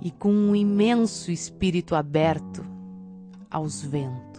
[0.03, 2.66] e com um imenso espírito aberto
[3.49, 4.34] aos ventos.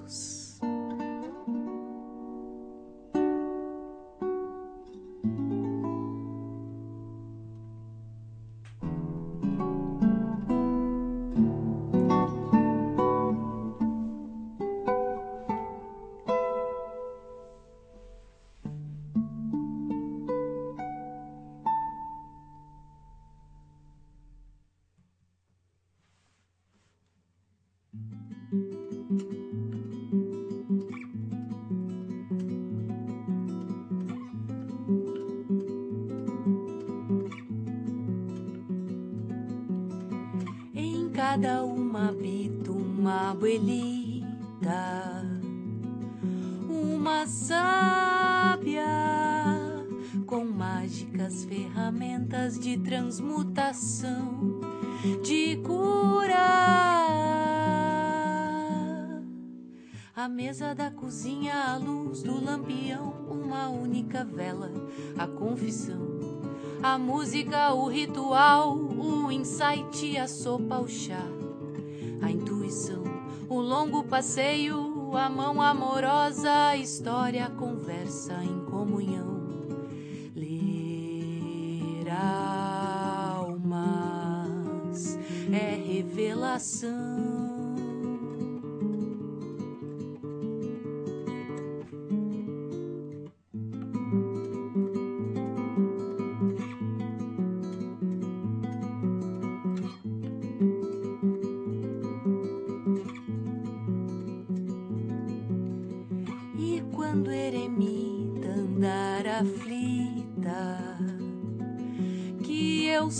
[61.06, 64.72] Cozinha, a luz do lampião, uma única vela,
[65.15, 66.02] a confissão.
[66.82, 71.22] A música, o ritual, o insight, a sopa, o chá,
[72.23, 73.03] a intuição,
[73.48, 79.45] o longo passeio, a mão amorosa, a história, a conversa em comunhão.
[80.36, 83.60] Ler almas
[85.53, 87.44] é revelação.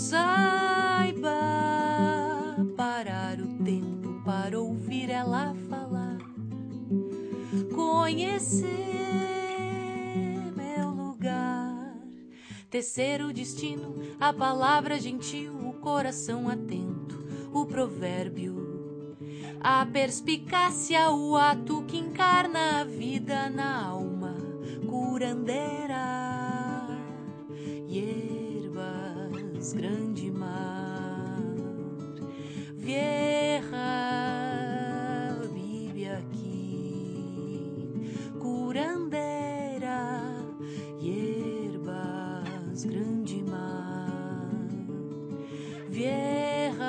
[0.06, 1.32] Saiba
[2.76, 6.18] parar o tempo para ouvir ela falar,
[7.74, 8.66] conhecer
[10.54, 11.96] meu lugar,
[12.70, 18.64] tecer o destino, a palavra gentil, o coração atento, o provérbio
[19.58, 24.36] a perspicácia, o ato que encarna a vida na alma
[24.88, 26.26] curandeira.
[29.74, 31.42] Grande mar,
[32.76, 33.66] vieja,
[35.52, 37.82] vive aqui,
[38.38, 40.32] curandeira.
[41.00, 44.48] Hierbas, grande mar,
[45.90, 46.84] vieja,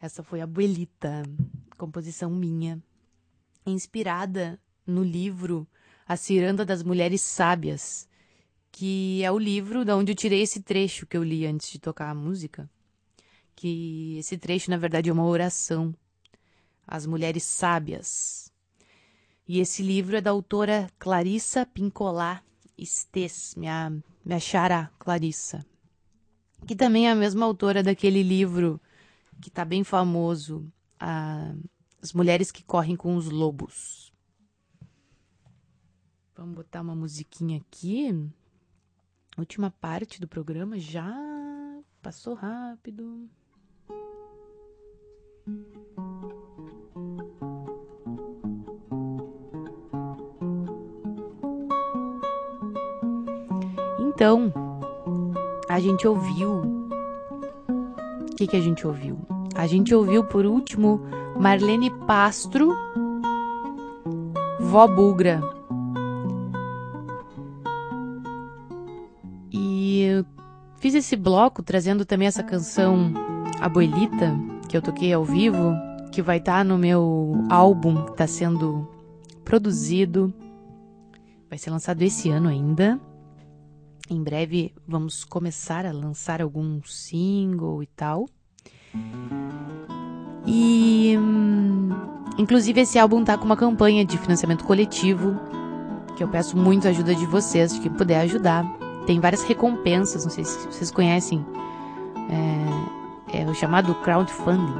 [0.00, 1.24] Essa foi a Abuelita,
[1.76, 2.80] composição minha,
[3.66, 5.66] inspirada no livro
[6.06, 8.08] A Ciranda das Mulheres Sábias,
[8.70, 11.80] que é o livro da onde eu tirei esse trecho que eu li antes de
[11.80, 12.70] tocar a música.
[13.56, 15.92] Que esse trecho, na verdade, é uma oração
[16.86, 18.52] às mulheres sábias.
[19.48, 22.40] E esse livro é da autora Clarissa Pincolá
[22.78, 23.92] Estes, minha,
[24.24, 25.66] minha xará Clarissa.
[26.66, 28.80] Que também é a mesma autora daquele livro
[29.40, 30.66] que tá bem famoso,
[30.98, 31.54] a-
[32.02, 34.12] As Mulheres que Correm com os Lobos.
[36.36, 38.10] Vamos botar uma musiquinha aqui.
[39.38, 41.12] Última parte do programa já
[42.02, 43.28] passou rápido.
[53.98, 54.52] Então,
[55.74, 56.60] a gente ouviu.
[58.30, 59.18] O que, que a gente ouviu?
[59.56, 61.00] A gente ouviu por último
[61.36, 62.72] Marlene Pastro,
[64.60, 65.42] Vó Bugra.
[70.78, 73.10] fiz esse bloco trazendo também essa canção
[73.58, 74.38] Abuelita,
[74.68, 75.74] que eu toquei ao vivo,
[76.12, 78.86] que vai estar no meu álbum que está sendo
[79.44, 80.32] produzido.
[81.48, 83.00] Vai ser lançado esse ano ainda.
[84.10, 88.28] Em breve vamos começar a lançar algum single e tal.
[90.46, 91.88] E hum,
[92.36, 95.40] inclusive esse álbum tá com uma campanha de financiamento coletivo
[96.16, 98.64] que eu peço muito a ajuda de vocês, de quem puder ajudar.
[99.06, 101.44] Tem várias recompensas, não sei se vocês conhecem,
[103.32, 104.74] é, é o chamado crowdfunding,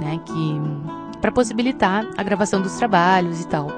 [0.00, 3.68] né, que para possibilitar a gravação dos trabalhos e tal,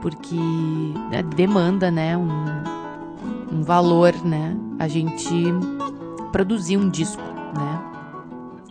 [0.00, 0.36] porque
[1.10, 2.28] né, demanda, né, um,
[3.52, 5.28] um valor, né, a gente
[6.32, 7.82] produzir um disco, né,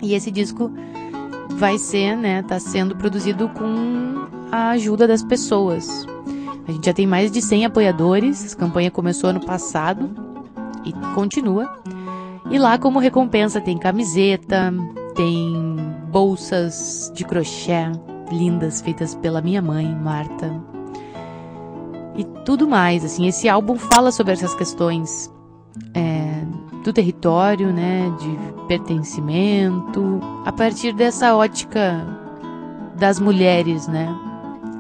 [0.02, 0.72] e esse disco
[1.52, 6.06] vai ser, né, tá sendo produzido com a ajuda das pessoas.
[6.68, 10.10] A gente já tem mais de 100 apoiadores, a campanha começou ano passado
[10.84, 11.80] e continua.
[12.50, 14.74] E lá, como recompensa, tem camiseta,
[15.16, 15.76] tem
[16.10, 17.92] bolsas de crochê
[18.32, 20.52] lindas feitas pela minha mãe, Marta.
[22.16, 25.32] E tudo mais, assim, esse álbum fala sobre essas questões
[25.94, 26.44] é,
[26.84, 32.06] do território, né, de pertencimento, a partir dessa ótica
[32.98, 34.14] das mulheres, né,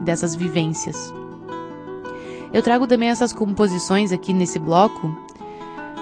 [0.02, 1.14] dessas vivências.
[2.53, 5.16] Eu trago também essas composições aqui nesse bloco,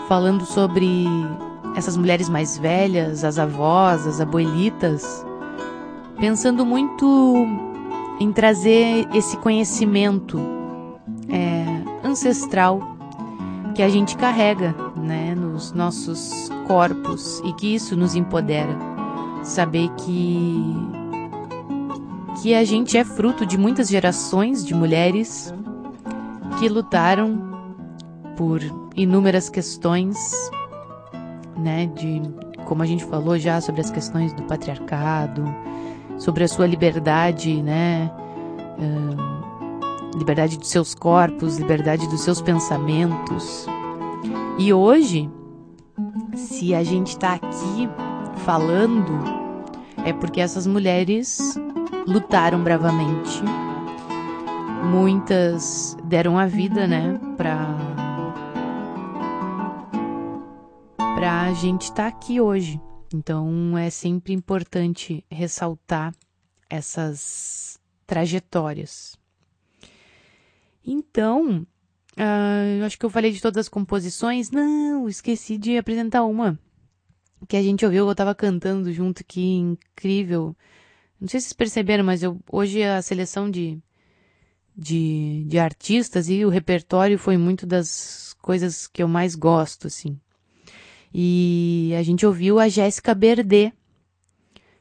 [0.08, 1.06] falando sobre
[1.76, 5.24] essas mulheres mais velhas, as avós, as abuelitas,
[6.20, 7.46] pensando muito
[8.20, 10.59] em trazer esse conhecimento
[11.32, 12.82] é, ancestral
[13.76, 18.76] que a gente carrega né, nos nossos corpos e que isso nos empodera.
[19.44, 20.76] Saber que,
[22.42, 25.54] que a gente é fruto de muitas gerações de mulheres
[26.60, 27.50] que lutaram
[28.36, 28.60] por
[28.96, 30.18] inúmeras questões,
[31.58, 32.22] né, de
[32.66, 35.44] como a gente falou já sobre as questões do patriarcado,
[36.18, 38.12] sobre a sua liberdade, né,
[38.78, 39.29] uh,
[40.20, 43.66] liberdade dos seus corpos, liberdade dos seus pensamentos.
[44.60, 45.30] E hoje,
[46.36, 47.90] se a gente está aqui
[48.44, 49.18] falando,
[50.06, 51.56] é porque essas mulheres
[52.06, 53.42] lutaram bravamente
[54.84, 57.78] muitas deram a vida, né, pra
[61.16, 62.80] pra gente estar tá aqui hoje.
[63.14, 66.14] Então é sempre importante ressaltar
[66.70, 69.19] essas trajetórias.
[70.86, 71.66] Então,
[72.18, 74.52] uh, acho que eu falei de todas as composições.
[74.52, 76.60] Não, esqueci de apresentar uma
[77.48, 80.56] que a gente ouviu, eu tava cantando junto, que incrível.
[81.20, 83.82] Não sei se vocês perceberam, mas eu, hoje a seleção de
[84.80, 90.18] de, de artistas e o repertório foi muito das coisas que eu mais gosto, assim.
[91.14, 93.74] E a gente ouviu a Jéssica Berdê,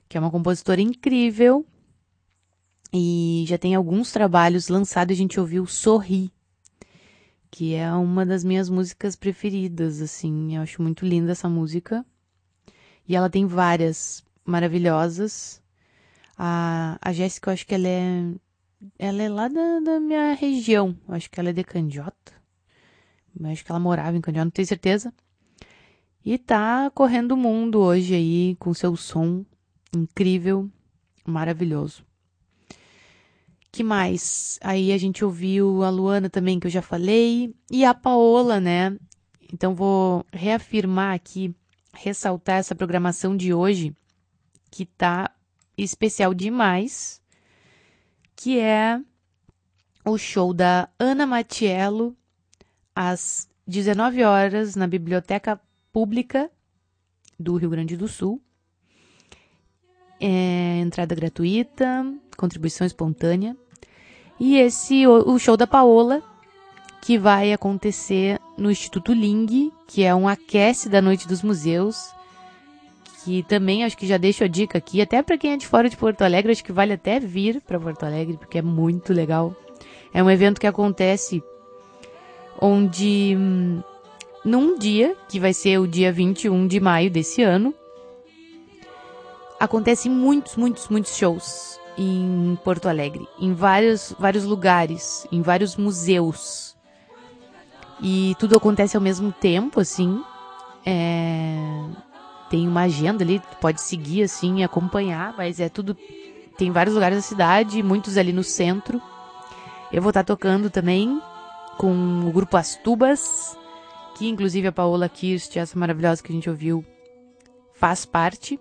[0.09, 1.67] que é uma compositora incrível
[2.93, 5.15] e já tem alguns trabalhos lançados.
[5.15, 6.33] A gente ouviu Sorri,
[7.51, 10.57] que é uma das minhas músicas preferidas, assim.
[10.57, 12.05] Eu acho muito linda essa música.
[13.07, 15.63] E ela tem várias maravilhosas.
[16.37, 18.35] A, a Jéssica, eu acho que ela é
[18.99, 20.97] ela é lá da, da minha região.
[21.09, 22.33] Eu acho que ela é de Candiota.
[23.39, 25.13] Eu acho que ela morava em Candiota, não tenho certeza.
[26.25, 29.45] E tá correndo o mundo hoje aí com seu som
[29.95, 30.71] incrível,
[31.25, 32.08] maravilhoso.
[33.71, 34.59] Que mais?
[34.63, 38.97] Aí a gente ouviu a Luana também, que eu já falei, e a Paola, né?
[39.53, 41.55] Então vou reafirmar aqui,
[41.95, 43.95] ressaltar essa programação de hoje,
[44.71, 45.31] que tá
[45.77, 47.21] especial demais
[48.39, 49.01] que é
[50.05, 52.17] o show da Ana Matiello
[52.95, 55.61] às 19 horas na Biblioteca
[55.93, 56.49] Pública
[57.37, 58.41] do Rio Grande do Sul.
[60.21, 62.05] É, entrada gratuita,
[62.37, 63.57] contribuição espontânea.
[64.41, 66.23] E esse o, show da Paola,
[67.01, 72.13] que vai acontecer no Instituto Ling, que é um aquece da Noite dos Museus,
[73.25, 75.89] que também acho que já deixo a dica aqui, até para quem é de fora
[75.89, 79.55] de Porto Alegre, acho que vale até vir para Porto Alegre, porque é muito legal.
[80.15, 81.43] É um evento que acontece
[82.61, 83.83] onde hum,
[84.45, 87.75] num dia, que vai ser o dia 21 de maio desse ano,
[89.59, 96.77] acontecem muitos, muitos, muitos shows em Porto Alegre, em vários, vários lugares, em vários museus.
[98.01, 100.23] E tudo acontece ao mesmo tempo, assim.
[100.87, 101.59] É
[102.49, 105.95] tem uma agenda ali, pode seguir assim acompanhar, mas é tudo.
[106.57, 109.03] Tem vários lugares da cidade, muitos ali no centro.
[109.93, 111.21] Eu vou estar tocando também
[111.77, 113.55] com o grupo As Tubas
[114.19, 116.85] que inclusive a Paola Kirst, essa maravilhosa que a gente ouviu,
[117.73, 118.59] faz parte.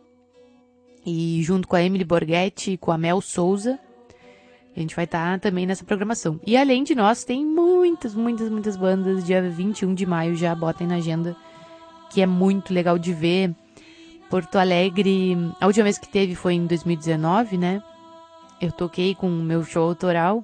[1.09, 3.79] E junto com a Emily Borghetti e com a Mel Souza,
[4.75, 6.37] a gente vai estar também nessa programação.
[6.45, 9.25] E além de nós, tem muitas, muitas, muitas bandas.
[9.25, 11.33] Dia 21 de maio já botem na agenda,
[12.09, 13.55] que é muito legal de ver.
[14.29, 17.81] Porto Alegre, a última vez que teve foi em 2019, né?
[18.59, 20.43] Eu toquei com o meu show autoral.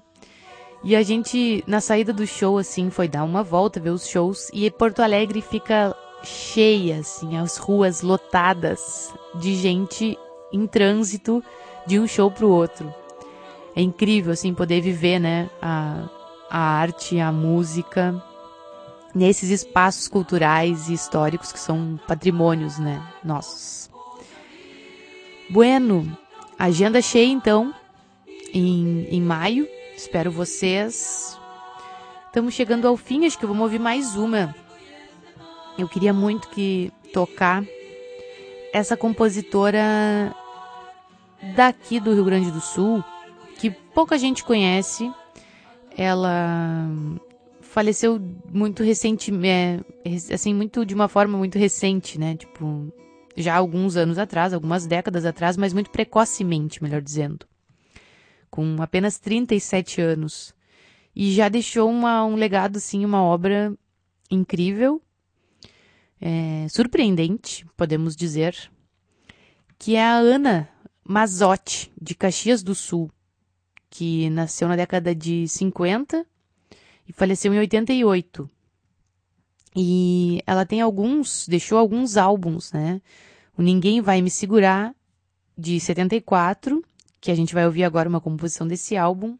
[0.81, 4.49] E a gente, na saída do show, assim, foi dar uma volta, ver os shows.
[4.53, 10.18] E Porto Alegre fica cheia, assim, as ruas lotadas de gente
[10.54, 11.44] em trânsito
[11.86, 12.94] de um show pro outro.
[13.76, 16.08] É incrível, assim, poder viver, né, a,
[16.50, 18.24] a arte, a música
[19.14, 23.90] nesses espaços culturais e históricos que são patrimônios, né, nossos.
[25.50, 26.18] Bueno,
[26.58, 27.74] agenda cheia, então,
[28.54, 29.68] em, em maio.
[29.96, 31.38] Espero vocês.
[32.28, 34.56] Estamos chegando ao fim, acho que vamos ouvir mais uma.
[35.78, 37.64] Eu queria muito que tocar
[38.72, 40.36] essa compositora
[41.56, 43.03] daqui do Rio Grande do Sul,
[43.60, 45.11] que pouca gente conhece.
[45.95, 46.90] Ela
[47.61, 48.22] faleceu
[48.52, 49.86] muito recentemente,
[50.32, 52.36] assim, muito de uma forma muito recente, né?
[52.36, 52.94] Tipo,
[53.36, 57.45] já alguns anos atrás, algumas décadas atrás, mas muito precocemente, melhor dizendo.
[58.49, 60.53] Com apenas 37 anos.
[61.15, 63.74] E já deixou uma, um legado, assim, uma obra
[64.30, 65.02] incrível,
[66.20, 68.56] é, surpreendente, podemos dizer,
[69.78, 70.73] que é a Ana
[71.04, 73.12] Mazotti, de Caxias do Sul,
[73.90, 76.26] que nasceu na década de 50
[77.08, 78.50] e faleceu em 88.
[79.76, 83.02] E ela tem alguns, deixou alguns álbuns, né?
[83.58, 84.96] O Ninguém Vai Me Segurar,
[85.58, 86.84] de 74,
[87.20, 89.38] que a gente vai ouvir agora uma composição desse álbum.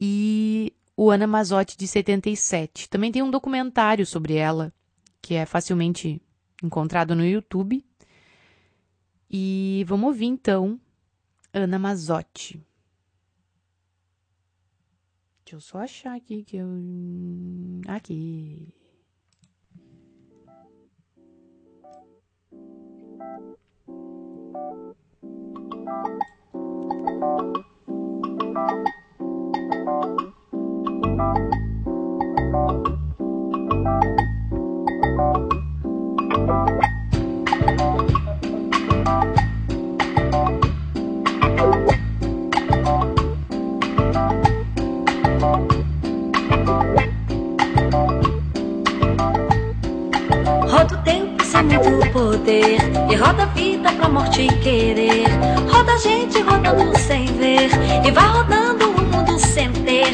[0.00, 2.88] E o Ana Mazotti, de 77.
[2.88, 4.72] Também tem um documentário sobre ela,
[5.20, 6.20] que é facilmente
[6.62, 7.84] encontrado no YouTube.
[9.34, 10.78] E vamos ouvir então
[11.54, 12.62] Ana Mazotti.
[15.42, 16.68] Deixa eu só achar aqui que eu.
[17.88, 18.68] Aqui.
[51.62, 52.78] Muito poder
[53.10, 55.24] E roda a vida pra morte querer.
[55.70, 57.70] Roda a gente rodando sem ver
[58.04, 60.12] E vai rodando o mundo sem ter.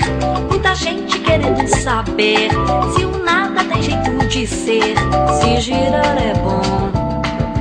[0.48, 2.50] Muita gente querendo saber
[2.96, 4.94] Se o nada tem jeito de ser.
[5.40, 6.90] Se girar é bom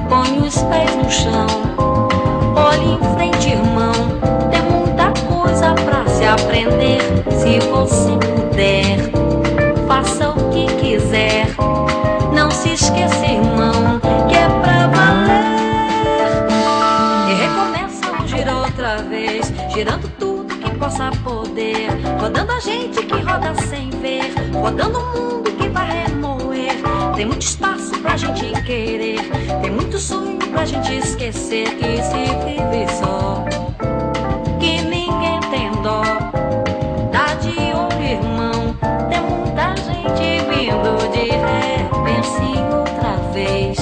[0.09, 1.47] Põe os pés no chão
[2.55, 3.93] Olhe em frente, irmão.
[4.49, 6.99] Tem muita coisa pra se aprender.
[7.29, 9.11] Se você puder
[9.87, 11.47] Faça o que quiser.
[12.33, 13.56] Não se esqueça, irmão,
[21.27, 21.89] poder.
[22.19, 26.77] Rodando a gente que roda sem ver, rodando o mundo que vai remoer.
[27.15, 29.19] Tem muito espaço pra gente querer,
[29.61, 33.43] tem muito sonho pra gente esquecer que se vive só.
[34.59, 36.01] Que ninguém tem dó.
[37.41, 38.75] De olho, irmão,
[39.09, 41.87] tem muita gente vindo de ré.
[42.03, 43.76] Pense outra vez,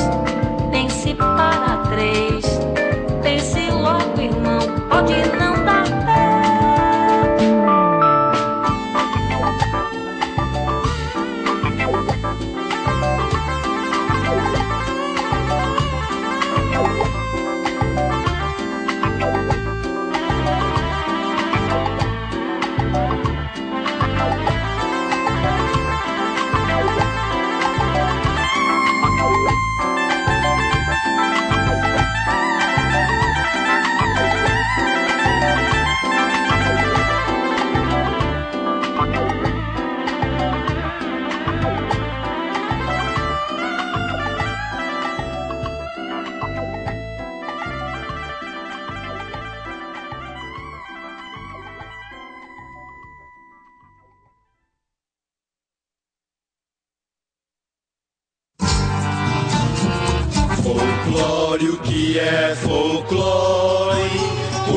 [61.56, 64.10] Folclore, o que é folclore?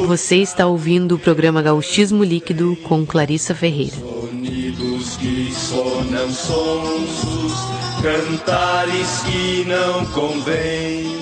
[0.06, 3.96] Você está ouvindo o programa Gauchismo Líquido com Clarissa Ferreira.
[3.96, 7.52] Sonidos que sonam sonsos
[8.00, 11.18] cantares que não convém.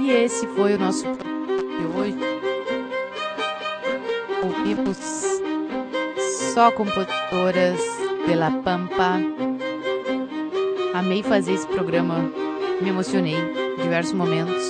[0.00, 1.04] E esse foi o nosso
[4.68, 4.98] Ouvimos
[6.52, 7.80] só compositoras
[8.26, 9.18] pela Pampa.
[10.92, 12.30] Amei fazer esse programa,
[12.78, 14.62] me emocionei em diversos momentos.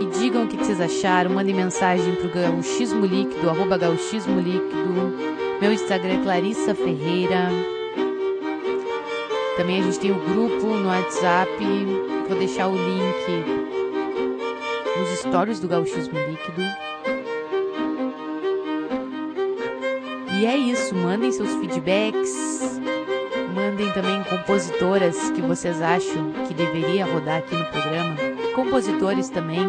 [0.00, 5.16] E digam o que vocês acharam, mandem mensagem pro Gauchismo Líquido, arroba Gauchismo Líquido.
[5.60, 7.50] Meu Instagram é Clarissa Ferreira.
[9.56, 11.50] Também a gente tem o grupo no WhatsApp.
[12.28, 13.44] Vou deixar o link
[14.98, 16.89] nos stories do Gauchismo Líquido.
[20.40, 22.80] E é isso, mandem seus feedbacks.
[23.54, 28.16] Mandem também compositoras que vocês acham que deveria rodar aqui no programa.
[28.54, 29.68] Compositores também.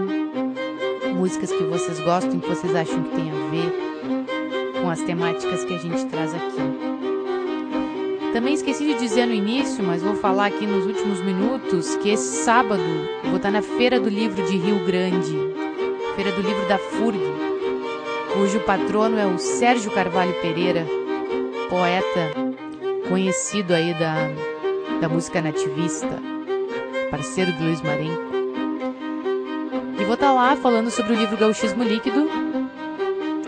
[1.13, 5.73] Músicas que vocês gostam, que vocês acham que tem a ver com as temáticas que
[5.73, 6.61] a gente traz aqui.
[8.31, 12.45] Também esqueci de dizer no início, mas vou falar aqui nos últimos minutos, que esse
[12.45, 12.81] sábado
[13.25, 15.35] vou estar na Feira do Livro de Rio Grande,
[16.15, 17.30] Feira do Livro da FURG,
[18.33, 20.85] cujo patrono é o Sérgio Carvalho Pereira,
[21.69, 22.31] poeta
[23.07, 24.15] conhecido aí da,
[24.99, 26.19] da música nativista,
[27.09, 28.31] parceiro do Luiz Marenco.
[29.99, 32.29] E vou estar lá falando sobre o livro Gauchismo Líquido,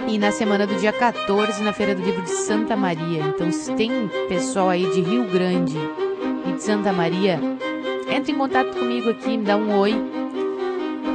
[0.08, 3.24] e na semana do dia 14, na Feira do Livro de Santa Maria.
[3.24, 5.78] Então, se tem pessoal aí de Rio Grande
[6.46, 7.40] e de Santa Maria,
[8.10, 9.96] entre em contato comigo aqui, me dá um oi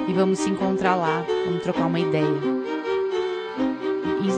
[0.09, 2.57] e vamos se encontrar lá, vamos trocar uma ideia.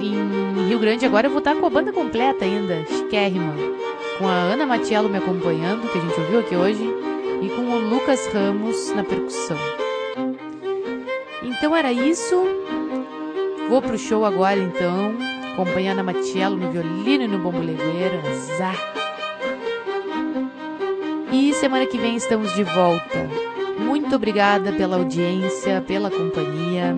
[0.02, 3.54] Em Rio Grande agora eu vou estar com a banda completa ainda, chiquérrima,
[4.18, 6.82] com a Ana Matiello me acompanhando, que a gente ouviu aqui hoje,
[7.42, 9.58] e com o Lucas Ramos na percussão.
[11.42, 12.42] Então era isso.
[13.68, 15.14] Vou pro show agora então,
[15.52, 18.76] acompanhando a Matiello no violino e no bombolegueiro, azar.
[21.30, 23.28] E semana que vem estamos de volta.
[23.78, 26.96] Muito obrigada pela audiência, pela companhia.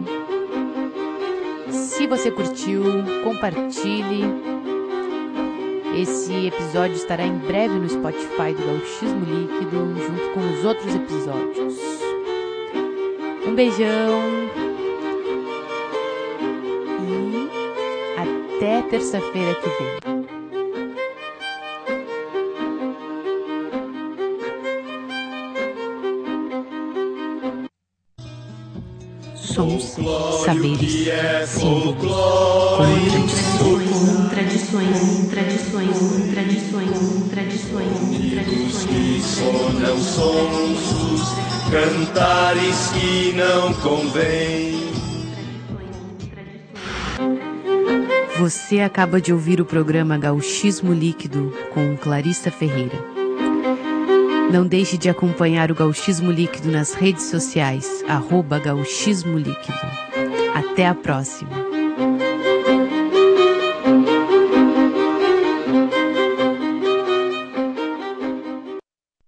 [2.02, 2.82] Se você curtiu,
[3.22, 4.24] compartilhe.
[5.96, 11.78] Esse episódio estará em breve no Spotify do Gauchismo Líquido, junto com os outros episódios.
[13.46, 14.20] Um beijão.
[18.16, 20.11] até terça-feira que vem.
[29.52, 29.98] Sons,
[30.46, 31.10] saberes,
[31.50, 32.10] símbolos,
[33.58, 36.98] com tradições, tradições, tradições,
[37.30, 41.28] tradições, tradições, Que sonam sonsos,
[41.70, 44.72] cantares que não convém.
[48.38, 53.21] Você acaba de ouvir o programa Gauchismo Líquido com Clarissa Ferreira.
[54.52, 59.80] Não deixe de acompanhar o Gauchismo Líquido nas redes sociais, arroba Gauchismo Líquido.
[60.54, 61.61] Até a próxima!